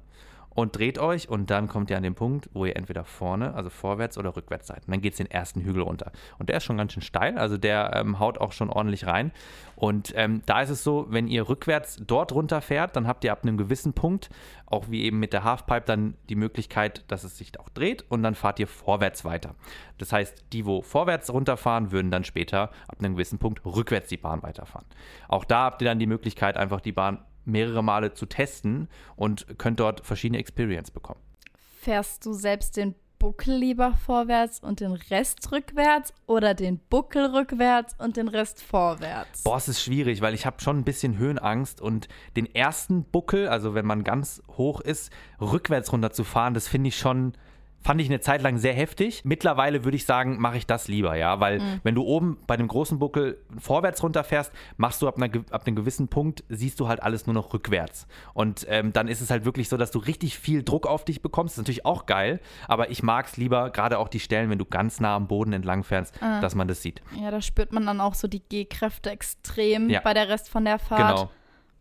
und 0.55 0.77
dreht 0.77 0.99
euch 0.99 1.29
und 1.29 1.51
dann 1.51 1.69
kommt 1.69 1.91
ihr 1.91 1.97
an 1.97 2.03
den 2.03 2.15
Punkt, 2.15 2.49
wo 2.53 2.65
ihr 2.65 2.77
entweder 2.77 3.05
vorne, 3.05 3.55
also 3.55 3.71
vorwärts 3.71 4.19
oder 4.19 4.35
rückwärts 4.35 4.67
seid. 4.67 4.87
Und 4.87 4.93
dann 4.93 5.01
geht 5.01 5.13
es 5.13 5.19
den 5.19 5.31
ersten 5.31 5.61
Hügel 5.61 5.83
runter. 5.83 6.11
Und 6.39 6.49
der 6.49 6.57
ist 6.57 6.65
schon 6.65 6.77
ganz 6.77 6.93
schön 6.93 7.03
steil, 7.03 7.39
also 7.39 7.57
der 7.57 7.93
ähm, 7.95 8.19
haut 8.19 8.39
auch 8.39 8.53
schon 8.53 8.71
ordentlich 8.71 9.07
rein. 9.07 9.33
Und 9.77 10.13
ähm, 10.17 10.43
da 10.47 10.63
ist 10.63 10.71
es 10.71 10.83
so, 10.83 11.07
wenn 11.11 11.29
ihr 11.29 11.49
rückwärts 11.49 12.03
dort 12.05 12.33
runterfährt, 12.33 12.97
dann 12.97 13.07
habt 13.07 13.23
ihr 13.23 13.31
ab 13.31 13.45
einem 13.45 13.57
gewissen 13.57 13.93
Punkt, 13.93 14.31
auch 14.67 14.91
wie 14.91 15.05
eben 15.05 15.21
mit 15.21 15.33
der 15.33 15.45
Halfpipe, 15.45 15.85
dann 15.87 16.15
die 16.29 16.35
Möglichkeit, 16.35 17.05
dass 17.09 17.23
es 17.23 17.39
sich 17.39 17.59
auch 17.61 17.69
dreht 17.69 18.05
und 18.09 18.23
dann 18.23 18.35
fahrt 18.35 18.59
ihr 18.59 18.67
vorwärts 18.67 19.25
weiter. 19.25 19.55
Das 19.99 20.13
heißt, 20.13 20.47
die, 20.53 20.67
wo 20.67 20.83
vorwärts 20.83 21.33
runterfahren, 21.33 21.93
würden 21.93 22.11
dann 22.11 22.25
später 22.25 22.71
ab 22.89 22.99
einem 22.99 23.15
gewissen 23.15 23.39
Punkt 23.39 23.65
rückwärts 23.65 24.09
die 24.09 24.17
Bahn 24.17 24.43
weiterfahren. 24.43 24.87
Auch 25.29 25.45
da 25.45 25.65
habt 25.65 25.83
ihr 25.83 25.89
dann 25.89 25.99
die 26.01 26.07
Möglichkeit, 26.07 26.57
einfach 26.57 26.81
die 26.81 26.93
Bahn 26.93 27.19
mehrere 27.49 27.83
Male 27.83 28.15
zu 28.15 28.27
testen 28.27 28.89
und 29.17 29.47
könnt 29.59 29.81
dort 29.81 30.05
verschiedene 30.05 30.39
Experience 30.39 30.91
bekommen. 30.91 31.21
Fährst 31.81 32.27
du 32.27 32.33
selbst 32.33 32.77
den 32.77 32.95
Buckel 33.19 33.55
lieber 33.57 33.95
vorwärts 33.95 34.61
und 34.61 34.81
den 34.81 34.93
Rest 34.93 35.51
rückwärts 35.51 36.13
oder 36.27 36.55
den 36.55 36.79
Buckel 36.79 37.27
rückwärts 37.27 37.95
und 37.99 38.17
den 38.17 38.29
Rest 38.29 38.63
vorwärts? 38.63 39.43
Boah, 39.43 39.57
es 39.57 39.69
ist 39.69 39.83
schwierig, 39.83 40.21
weil 40.21 40.35
ich 40.35 40.47
habe 40.47 40.61
schon 40.61 40.79
ein 40.79 40.85
bisschen 40.85 41.19
Höhenangst 41.19 41.81
und 41.81 42.09
den 42.37 42.47
ersten 42.55 43.05
Buckel, 43.05 43.49
also 43.49 43.75
wenn 43.75 43.87
man 43.87 44.05
ganz 44.05 44.43
hoch 44.57 44.81
ist, 44.81 45.11
rückwärts 45.41 45.93
runterzufahren, 45.93 46.55
das 46.55 46.69
finde 46.69 46.89
ich 46.89 46.99
schon 46.99 47.33
Fand 47.81 48.01
ich 48.01 48.09
eine 48.09 48.21
Zeit 48.21 48.43
lang 48.43 48.59
sehr 48.59 48.75
heftig. 48.75 49.23
Mittlerweile 49.25 49.85
würde 49.85 49.97
ich 49.97 50.05
sagen, 50.05 50.39
mache 50.41 50.57
ich 50.59 50.67
das 50.67 50.89
lieber, 50.89 51.17
ja. 51.17 51.39
Weil 51.41 51.59
Mhm. 51.61 51.81
wenn 51.85 51.95
du 51.95 52.03
oben 52.03 52.39
bei 52.47 52.57
dem 52.57 52.67
großen 52.69 52.99
Buckel 52.99 53.39
vorwärts 53.59 54.03
runterfährst, 54.03 54.53
machst 54.77 55.01
du 55.01 55.09
ab, 55.09 55.17
einer, 55.17 55.31
ab 55.53 55.67
einem 55.67 55.77
gewissen 55.77 56.09
Punkt, 56.09 56.43
siehst 56.49 56.81
du 56.81 56.89
halt 56.89 57.03
alles 57.03 57.27
nur 57.27 57.35
noch 57.35 57.55
rückwärts. 57.55 58.07
Und 58.35 58.67
ähm, 58.69 58.93
dann 58.93 59.07
ist 59.09 59.21
es 59.21 59.31
halt 59.31 59.45
wirklich 59.45 59.69
so, 59.69 59.77
dass 59.77 59.91
du 59.93 60.01
richtig 60.01 60.39
viel 60.39 60.63
Druck 60.65 60.87
auf 60.87 61.05
dich 61.05 61.23
bekommst. 61.23 61.53
Das 61.55 61.59
ist 61.59 61.65
natürlich 61.65 61.87
auch 61.87 62.07
geil, 62.07 62.41
aber 62.67 62.91
ich 62.91 63.03
mag 63.03 63.27
es 63.27 63.37
lieber, 63.37 63.71
gerade 63.71 63.99
auch 63.99 64.09
die 64.09 64.21
Stellen, 64.21 64.51
wenn 64.51 64.59
du 64.59 64.65
ganz 64.65 65.01
nah 65.01 65.15
am 65.15 65.29
Boden 65.29 65.53
entlang 65.53 65.85
fährst, 65.85 66.21
Ah. 66.21 66.41
dass 66.41 66.55
man 66.55 66.67
das 66.69 66.83
sieht. 66.83 67.01
Ja, 67.21 67.31
da 67.31 67.41
spürt 67.41 67.73
man 67.73 67.87
dann 67.87 68.01
auch 68.01 68.15
so 68.15 68.27
die 68.29 68.41
G-Kräfte 68.41 69.11
extrem 69.11 69.89
Ja. 69.89 70.01
bei 70.01 70.15
der 70.15 70.29
Rest 70.29 70.49
von 70.51 70.65
der 70.65 70.79
Fahrt. 70.79 71.17
Genau. 71.17 71.31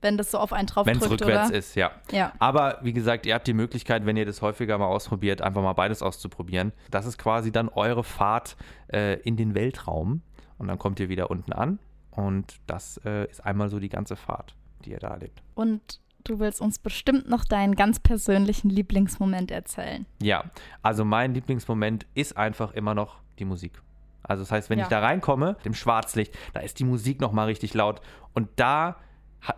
Wenn 0.01 0.17
das 0.17 0.29
so 0.31 0.37
auf 0.37 0.53
einen 0.53 0.67
drauf 0.67 0.85
Wenn 0.85 0.97
es 0.97 1.09
rückwärts 1.09 1.49
oder? 1.49 1.57
ist, 1.57 1.75
ja. 1.75 1.91
Ja. 2.11 2.31
Aber 2.39 2.77
wie 2.83 2.93
gesagt, 2.93 3.25
ihr 3.25 3.33
habt 3.33 3.47
die 3.47 3.53
Möglichkeit, 3.53 4.05
wenn 4.05 4.15
ihr 4.15 4.25
das 4.25 4.41
häufiger 4.41 4.77
mal 4.77 4.85
ausprobiert, 4.85 5.41
einfach 5.41 5.61
mal 5.63 5.73
beides 5.73 6.01
auszuprobieren. 6.03 6.71
Das 6.91 7.05
ist 7.05 7.17
quasi 7.17 7.51
dann 7.51 7.67
eure 7.69 8.03
Fahrt 8.03 8.57
äh, 8.93 9.19
in 9.21 9.37
den 9.37 9.55
Weltraum. 9.55 10.21
Und 10.59 10.67
dann 10.67 10.77
kommt 10.77 10.99
ihr 10.99 11.09
wieder 11.09 11.31
unten 11.31 11.51
an. 11.53 11.79
Und 12.11 12.57
das 12.67 12.99
äh, 13.05 13.29
ist 13.29 13.45
einmal 13.45 13.69
so 13.69 13.79
die 13.79 13.89
ganze 13.89 14.15
Fahrt, 14.15 14.55
die 14.85 14.91
ihr 14.91 14.99
da 14.99 15.09
erlebt. 15.09 15.41
Und 15.55 15.99
du 16.23 16.39
willst 16.39 16.61
uns 16.61 16.77
bestimmt 16.79 17.29
noch 17.29 17.45
deinen 17.45 17.75
ganz 17.75 17.99
persönlichen 17.99 18.69
Lieblingsmoment 18.69 19.49
erzählen. 19.51 20.05
Ja, 20.21 20.43
also 20.81 21.05
mein 21.05 21.33
Lieblingsmoment 21.33 22.05
ist 22.13 22.35
einfach 22.37 22.71
immer 22.73 22.93
noch 22.95 23.19
die 23.39 23.45
Musik. 23.45 23.81
Also 24.23 24.43
das 24.43 24.51
heißt, 24.51 24.69
wenn 24.69 24.79
Ja. 24.79 24.85
ich 24.85 24.89
da 24.89 24.99
reinkomme, 24.99 25.57
dem 25.63 25.73
Schwarzlicht, 25.73 26.37
da 26.53 26.59
ist 26.59 26.79
die 26.79 26.83
Musik 26.85 27.21
nochmal 27.21 27.45
richtig 27.47 27.73
laut. 27.73 28.01
Und 28.33 28.49
da 28.57 28.97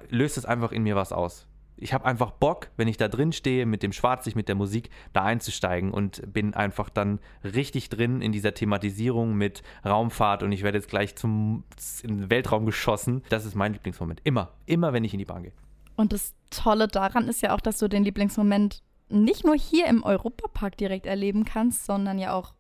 löst 0.10 0.38
es 0.38 0.46
einfach 0.46 0.72
in 0.72 0.84
mir 0.84 0.96
was 0.96 1.12
aus. 1.12 1.48
Ich 1.82 1.94
habe 1.94 2.06
einfach 2.06 2.32
Bock, 2.32 2.68
wenn 2.76 2.90
ich 2.90 2.98
da 2.98 3.08
drin 3.08 3.32
stehe 3.32 3.66
mit 3.66 3.84
dem 3.84 3.94
Schwarzlicht, 3.94 4.36
mit 4.36 4.50
der 4.50 4.56
Musik, 4.56 4.90
da 5.14 5.24
einzusteigen 5.24 5.92
und 5.92 6.22
bin 6.34 6.54
einfach 6.54 6.90
dann 6.90 7.20
richtig 7.44 7.90
drin 7.90 8.22
in 8.22 8.34
dieser 8.34 8.54
Thematisierung 8.54 9.36
mit 9.36 9.64
Raumfahrt 9.86 10.44
und 10.44 10.52
ich 10.52 10.64
werde 10.64 10.78
jetzt 10.78 10.90
gleich 10.90 11.16
zum 11.16 11.64
in 12.04 12.18
den 12.18 12.30
Weltraum 12.30 12.66
geschossen. 12.66 13.24
Das 13.30 13.46
ist 13.46 13.56
mein 13.56 13.74
Lieblingsmoment. 13.74 14.20
Immer, 14.26 14.52
immer, 14.66 14.92
wenn 14.92 15.06
ich 15.06 15.14
in 15.14 15.20
die 15.20 15.26
Bahn 15.26 15.44
gehe. 15.44 15.54
Und 15.96 16.12
das 16.12 16.34
Tolle 16.50 16.88
daran 16.88 17.28
ist 17.28 17.42
ja 17.42 17.56
auch, 17.56 17.62
dass 17.62 17.78
du 17.78 17.88
den 17.88 18.04
Lieblingsmoment 18.04 18.84
nicht 19.10 19.46
nur 19.46 19.56
hier 19.56 19.88
im 19.88 20.04
Europapark 20.04 20.78
direkt 20.78 21.06
erleben 21.06 21.46
kannst, 21.46 21.86
sondern 21.86 22.20
ja 22.20 22.34
auch 22.34 22.54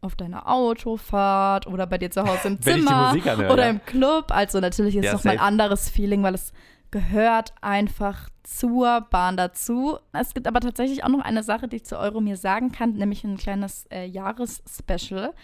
auf 0.00 0.14
deiner 0.16 0.48
Autofahrt 0.48 1.66
oder 1.66 1.86
bei 1.86 1.98
dir 1.98 2.10
zu 2.10 2.22
Hause 2.24 2.48
im 2.48 2.60
Zimmer 2.60 3.08
anhöre, 3.10 3.52
oder 3.52 3.68
im 3.68 3.84
Club. 3.84 4.26
Also 4.28 4.60
natürlich 4.60 4.96
ist 4.96 5.04
Ja, 5.04 5.12
es 5.12 5.18
nochmal 5.18 5.34
ein 5.34 5.40
anderes 5.40 5.90
Feeling, 5.90 6.22
weil 6.22 6.34
es 6.34 6.52
gehört 6.90 7.52
einfach 7.60 8.28
zur 8.42 9.02
Bahn 9.10 9.36
dazu. 9.36 9.98
Es 10.12 10.34
gibt 10.34 10.46
aber 10.46 10.60
tatsächlich 10.60 11.04
auch 11.04 11.08
noch 11.08 11.20
eine 11.20 11.42
Sache, 11.42 11.68
die 11.68 11.76
ich 11.76 11.84
zu 11.84 11.98
Euro 11.98 12.20
mir 12.20 12.36
sagen 12.36 12.72
kann, 12.72 12.92
nämlich 12.92 13.24
ein 13.24 13.36
kleines 13.36 13.86
äh, 13.90 14.06
Jahresspecial. 14.06 15.34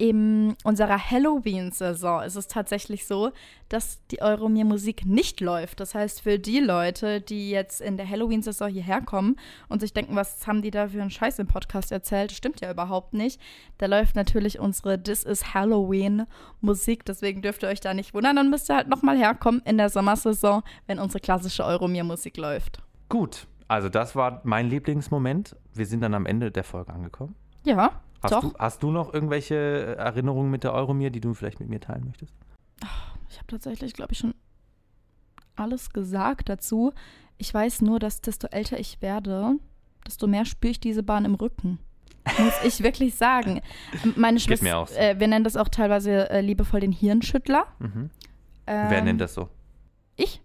In 0.00 0.56
unserer 0.64 0.98
Halloween-Saison 1.10 2.22
ist 2.22 2.34
es 2.34 2.48
tatsächlich 2.48 3.06
so, 3.06 3.32
dass 3.68 4.00
die 4.06 4.22
Euromir-Musik 4.22 5.04
nicht 5.04 5.42
läuft. 5.42 5.78
Das 5.78 5.94
heißt, 5.94 6.22
für 6.22 6.38
die 6.38 6.60
Leute, 6.60 7.20
die 7.20 7.50
jetzt 7.50 7.82
in 7.82 7.98
der 7.98 8.08
Halloween-Saison 8.08 8.70
hierher 8.70 9.02
kommen 9.02 9.36
und 9.68 9.80
sich 9.80 9.92
denken, 9.92 10.16
was 10.16 10.46
haben 10.46 10.62
die 10.62 10.70
da 10.70 10.88
für 10.88 11.02
einen 11.02 11.10
Scheiß 11.10 11.38
im 11.38 11.48
Podcast 11.48 11.92
erzählt, 11.92 12.32
stimmt 12.32 12.62
ja 12.62 12.70
überhaupt 12.70 13.12
nicht. 13.12 13.38
Da 13.76 13.84
läuft 13.84 14.16
natürlich 14.16 14.58
unsere 14.58 15.02
This 15.02 15.22
is 15.22 15.52
Halloween-Musik. 15.52 17.04
Deswegen 17.04 17.42
dürft 17.42 17.62
ihr 17.62 17.68
euch 17.68 17.80
da 17.80 17.92
nicht 17.92 18.14
wundern. 18.14 18.36
Dann 18.36 18.48
müsst 18.48 18.70
ihr 18.70 18.76
halt 18.76 18.88
nochmal 18.88 19.18
herkommen 19.18 19.60
in 19.66 19.76
der 19.76 19.90
Sommersaison, 19.90 20.62
wenn 20.86 20.98
unsere 20.98 21.20
klassische 21.20 21.62
Euromir-Musik 21.62 22.38
läuft. 22.38 22.82
Gut, 23.10 23.46
also 23.68 23.90
das 23.90 24.16
war 24.16 24.40
mein 24.44 24.70
Lieblingsmoment. 24.70 25.56
Wir 25.74 25.84
sind 25.84 26.00
dann 26.00 26.14
am 26.14 26.24
Ende 26.24 26.50
der 26.50 26.64
Folge 26.64 26.90
angekommen. 26.90 27.34
Ja, 27.64 28.00
Hast, 28.22 28.32
doch. 28.32 28.40
Du, 28.40 28.58
hast 28.58 28.82
du 28.82 28.90
noch 28.90 29.12
irgendwelche 29.14 29.96
Erinnerungen 29.96 30.50
mit 30.50 30.64
der 30.64 30.72
Euromir, 30.74 31.10
die 31.10 31.20
du 31.20 31.34
vielleicht 31.34 31.60
mit 31.60 31.68
mir 31.68 31.80
teilen 31.80 32.04
möchtest? 32.04 32.34
Ich 33.28 33.38
habe 33.38 33.46
tatsächlich, 33.48 33.94
glaube 33.94 34.12
ich, 34.12 34.18
schon 34.18 34.34
alles 35.56 35.90
gesagt 35.90 36.48
dazu. 36.48 36.92
Ich 37.38 37.52
weiß 37.52 37.82
nur, 37.82 37.98
dass 37.98 38.20
desto 38.20 38.48
älter 38.48 38.78
ich 38.78 39.00
werde, 39.02 39.56
desto 40.06 40.26
mehr 40.26 40.44
spüre 40.44 40.72
ich 40.72 40.80
diese 40.80 41.02
Bahn 41.02 41.24
im 41.24 41.34
Rücken. 41.34 41.78
Muss 42.38 42.54
ich 42.64 42.82
wirklich 42.82 43.14
sagen. 43.14 43.60
Meine 44.16 44.40
Schwester, 44.40 44.78
auch 44.78 44.88
so. 44.88 44.94
äh, 44.96 45.18
wir 45.18 45.28
nennen 45.28 45.44
das 45.44 45.56
auch 45.56 45.68
teilweise 45.68 46.28
äh, 46.30 46.40
liebevoll 46.40 46.80
den 46.80 46.92
Hirnschüttler. 46.92 47.66
Mhm. 47.78 48.10
Ähm, 48.66 48.90
Wer 48.90 49.02
nennt 49.02 49.20
das 49.20 49.34
so? 49.34 49.48
Ich. 50.16 50.42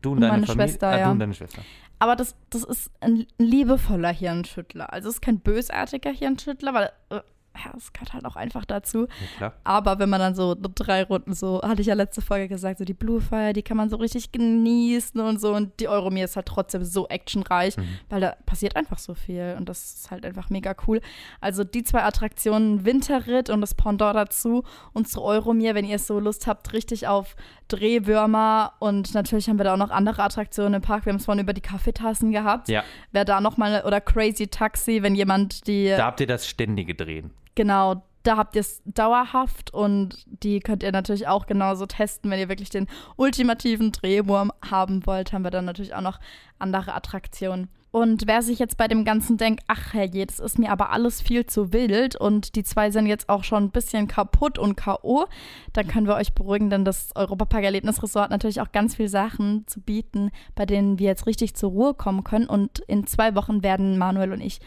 Du 0.00 0.10
und 0.10 0.16
und 0.16 0.22
deine 0.22 0.32
meine 0.32 0.46
Familie? 0.46 0.68
Schwester, 0.68 0.88
ah, 0.88 0.98
ja. 0.98 1.04
Du 1.06 1.10
und 1.12 1.18
deine 1.20 1.34
Schwester. 1.34 1.62
Aber 2.02 2.16
das, 2.16 2.34
das 2.50 2.64
ist 2.64 2.90
ein 2.98 3.28
liebevoller 3.38 4.12
Hirnschüttler. 4.12 4.92
Also 4.92 5.08
es 5.08 5.14
ist 5.14 5.20
kein 5.20 5.38
bösartiger 5.38 6.10
Hirnschüttler, 6.10 6.74
weil 6.74 6.90
äh, 7.10 7.20
ja, 7.54 7.72
es 7.76 7.92
gehört 7.92 8.14
halt 8.14 8.24
auch 8.24 8.36
einfach 8.36 8.64
dazu. 8.64 9.06
Ja. 9.40 9.52
Aber 9.64 9.98
wenn 9.98 10.08
man 10.08 10.20
dann 10.20 10.34
so 10.34 10.56
drei 10.58 11.02
Runden, 11.04 11.34
so 11.34 11.60
hatte 11.62 11.80
ich 11.82 11.86
ja 11.88 11.94
letzte 11.94 12.22
Folge 12.22 12.48
gesagt, 12.48 12.78
so 12.78 12.84
die 12.84 12.94
Blue 12.94 13.20
Fire, 13.20 13.52
die 13.52 13.62
kann 13.62 13.76
man 13.76 13.90
so 13.90 13.96
richtig 13.96 14.32
genießen 14.32 15.20
und 15.20 15.40
so. 15.40 15.54
Und 15.54 15.78
die 15.80 15.88
Euromir 15.88 16.24
ist 16.24 16.36
halt 16.36 16.46
trotzdem 16.46 16.84
so 16.84 17.08
actionreich, 17.08 17.76
Mhm. 17.76 17.82
weil 18.08 18.20
da 18.22 18.36
passiert 18.46 18.74
einfach 18.76 18.98
so 18.98 19.14
viel. 19.14 19.54
Und 19.58 19.68
das 19.68 19.94
ist 19.94 20.10
halt 20.10 20.24
einfach 20.24 20.48
mega 20.50 20.74
cool. 20.86 21.00
Also 21.40 21.62
die 21.64 21.84
zwei 21.84 22.02
Attraktionen, 22.04 22.84
Winterritt 22.84 23.50
und 23.50 23.60
das 23.60 23.74
Pendant 23.74 24.16
dazu, 24.16 24.64
unsere 24.92 25.22
Euromir, 25.22 25.74
wenn 25.74 25.84
ihr 25.84 25.98
so 25.98 26.18
Lust 26.20 26.46
habt, 26.46 26.72
richtig 26.72 27.06
auf 27.06 27.36
Drehwürmer. 27.68 28.72
Und 28.78 29.14
natürlich 29.14 29.48
haben 29.48 29.58
wir 29.58 29.64
da 29.64 29.74
auch 29.74 29.78
noch 29.78 29.90
andere 29.90 30.22
Attraktionen 30.22 30.74
im 30.74 30.82
Park. 30.82 31.04
Wir 31.06 31.12
haben 31.12 31.18
es 31.18 31.24
vorhin 31.24 31.42
über 31.42 31.52
die 31.52 31.60
Kaffeetassen 31.60 32.32
gehabt. 32.32 32.68
Ja, 32.68 32.84
Wer 33.12 33.24
da 33.24 33.40
nochmal, 33.40 33.82
oder 33.84 34.00
Crazy 34.00 34.46
Taxi, 34.46 35.02
wenn 35.02 35.14
jemand 35.14 35.66
die. 35.66 35.88
da 35.88 36.06
habt 36.06 36.20
ihr 36.20 36.26
das 36.26 36.46
ständige 36.46 36.94
Drehen. 36.94 37.30
Genau, 37.54 38.02
da 38.22 38.36
habt 38.36 38.54
ihr 38.54 38.60
es 38.60 38.82
dauerhaft 38.84 39.74
und 39.74 40.24
die 40.26 40.60
könnt 40.60 40.82
ihr 40.82 40.92
natürlich 40.92 41.26
auch 41.26 41.46
genauso 41.46 41.86
testen. 41.86 42.30
Wenn 42.30 42.38
ihr 42.38 42.48
wirklich 42.48 42.70
den 42.70 42.86
ultimativen 43.16 43.92
Drehwurm 43.92 44.52
haben 44.68 45.04
wollt, 45.06 45.32
haben 45.32 45.44
wir 45.44 45.50
dann 45.50 45.64
natürlich 45.64 45.94
auch 45.94 46.02
noch 46.02 46.20
andere 46.58 46.94
Attraktionen. 46.94 47.68
Und 47.92 48.22
wer 48.26 48.40
sich 48.40 48.58
jetzt 48.58 48.78
bei 48.78 48.88
dem 48.88 49.04
Ganzen 49.04 49.36
denkt, 49.36 49.64
ach 49.66 49.92
herrje, 49.92 50.24
das 50.24 50.40
ist 50.40 50.58
mir 50.58 50.72
aber 50.72 50.92
alles 50.92 51.20
viel 51.20 51.44
zu 51.44 51.74
wild 51.74 52.16
und 52.16 52.56
die 52.56 52.64
zwei 52.64 52.90
sind 52.90 53.04
jetzt 53.04 53.28
auch 53.28 53.44
schon 53.44 53.64
ein 53.64 53.70
bisschen 53.70 54.08
kaputt 54.08 54.58
und 54.58 54.76
K.O., 54.76 55.26
dann 55.74 55.88
können 55.88 56.06
wir 56.06 56.14
euch 56.14 56.32
beruhigen, 56.32 56.70
denn 56.70 56.86
das 56.86 57.10
Europapark 57.14 57.64
Erlebnisresort 57.64 58.30
natürlich 58.30 58.62
auch 58.62 58.72
ganz 58.72 58.94
viele 58.94 59.10
Sachen 59.10 59.66
zu 59.66 59.82
bieten, 59.82 60.30
bei 60.54 60.64
denen 60.64 60.98
wir 60.98 61.08
jetzt 61.08 61.26
richtig 61.26 61.54
zur 61.54 61.70
Ruhe 61.70 61.92
kommen 61.92 62.24
können. 62.24 62.46
Und 62.46 62.78
in 62.78 63.06
zwei 63.06 63.34
Wochen 63.34 63.62
werden 63.62 63.98
Manuel 63.98 64.32
und 64.32 64.40
ich 64.40 64.60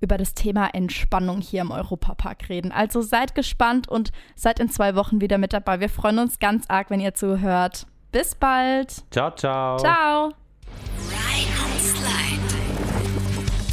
über 0.00 0.18
das 0.18 0.34
Thema 0.34 0.68
Entspannung 0.74 1.40
hier 1.40 1.62
im 1.62 1.70
Europapark 1.70 2.48
reden. 2.48 2.72
Also 2.72 3.02
seid 3.02 3.34
gespannt 3.34 3.88
und 3.88 4.12
seid 4.36 4.60
in 4.60 4.68
zwei 4.68 4.94
Wochen 4.94 5.20
wieder 5.20 5.38
mit 5.38 5.52
dabei. 5.52 5.80
Wir 5.80 5.88
freuen 5.88 6.18
uns 6.18 6.38
ganz 6.38 6.64
arg, 6.68 6.90
wenn 6.90 7.00
ihr 7.00 7.14
zuhört. 7.14 7.86
Bis 8.12 8.34
bald. 8.34 9.04
Ciao, 9.10 9.34
ciao. 9.34 9.76
Ciao. 9.78 10.32
Ride 11.08 11.50
and 11.62 11.80
Slide. 11.80 12.48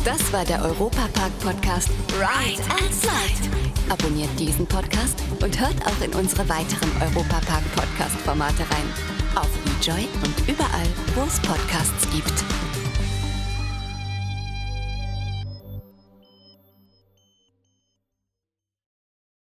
Das 0.03 0.31
war 0.33 0.45
der 0.45 0.61
Europapark-Podcast 0.63 1.89
Ride 2.19 2.61
and 2.69 2.93
Slide. 2.93 3.55
Abonniert 3.89 4.39
diesen 4.39 4.67
Podcast 4.67 5.23
und 5.41 5.59
hört 5.59 5.75
auch 5.85 6.03
in 6.03 6.13
unsere 6.13 6.47
weiteren 6.49 6.91
Europapark-Podcast-Formate 7.01 8.61
rein. 8.61 9.35
Auf 9.35 9.49
WeJoy 9.65 10.07
und 10.23 10.47
überall, 10.47 10.87
wo 11.15 11.23
es 11.23 11.39
Podcasts 11.39 12.07
gibt. 12.11 12.64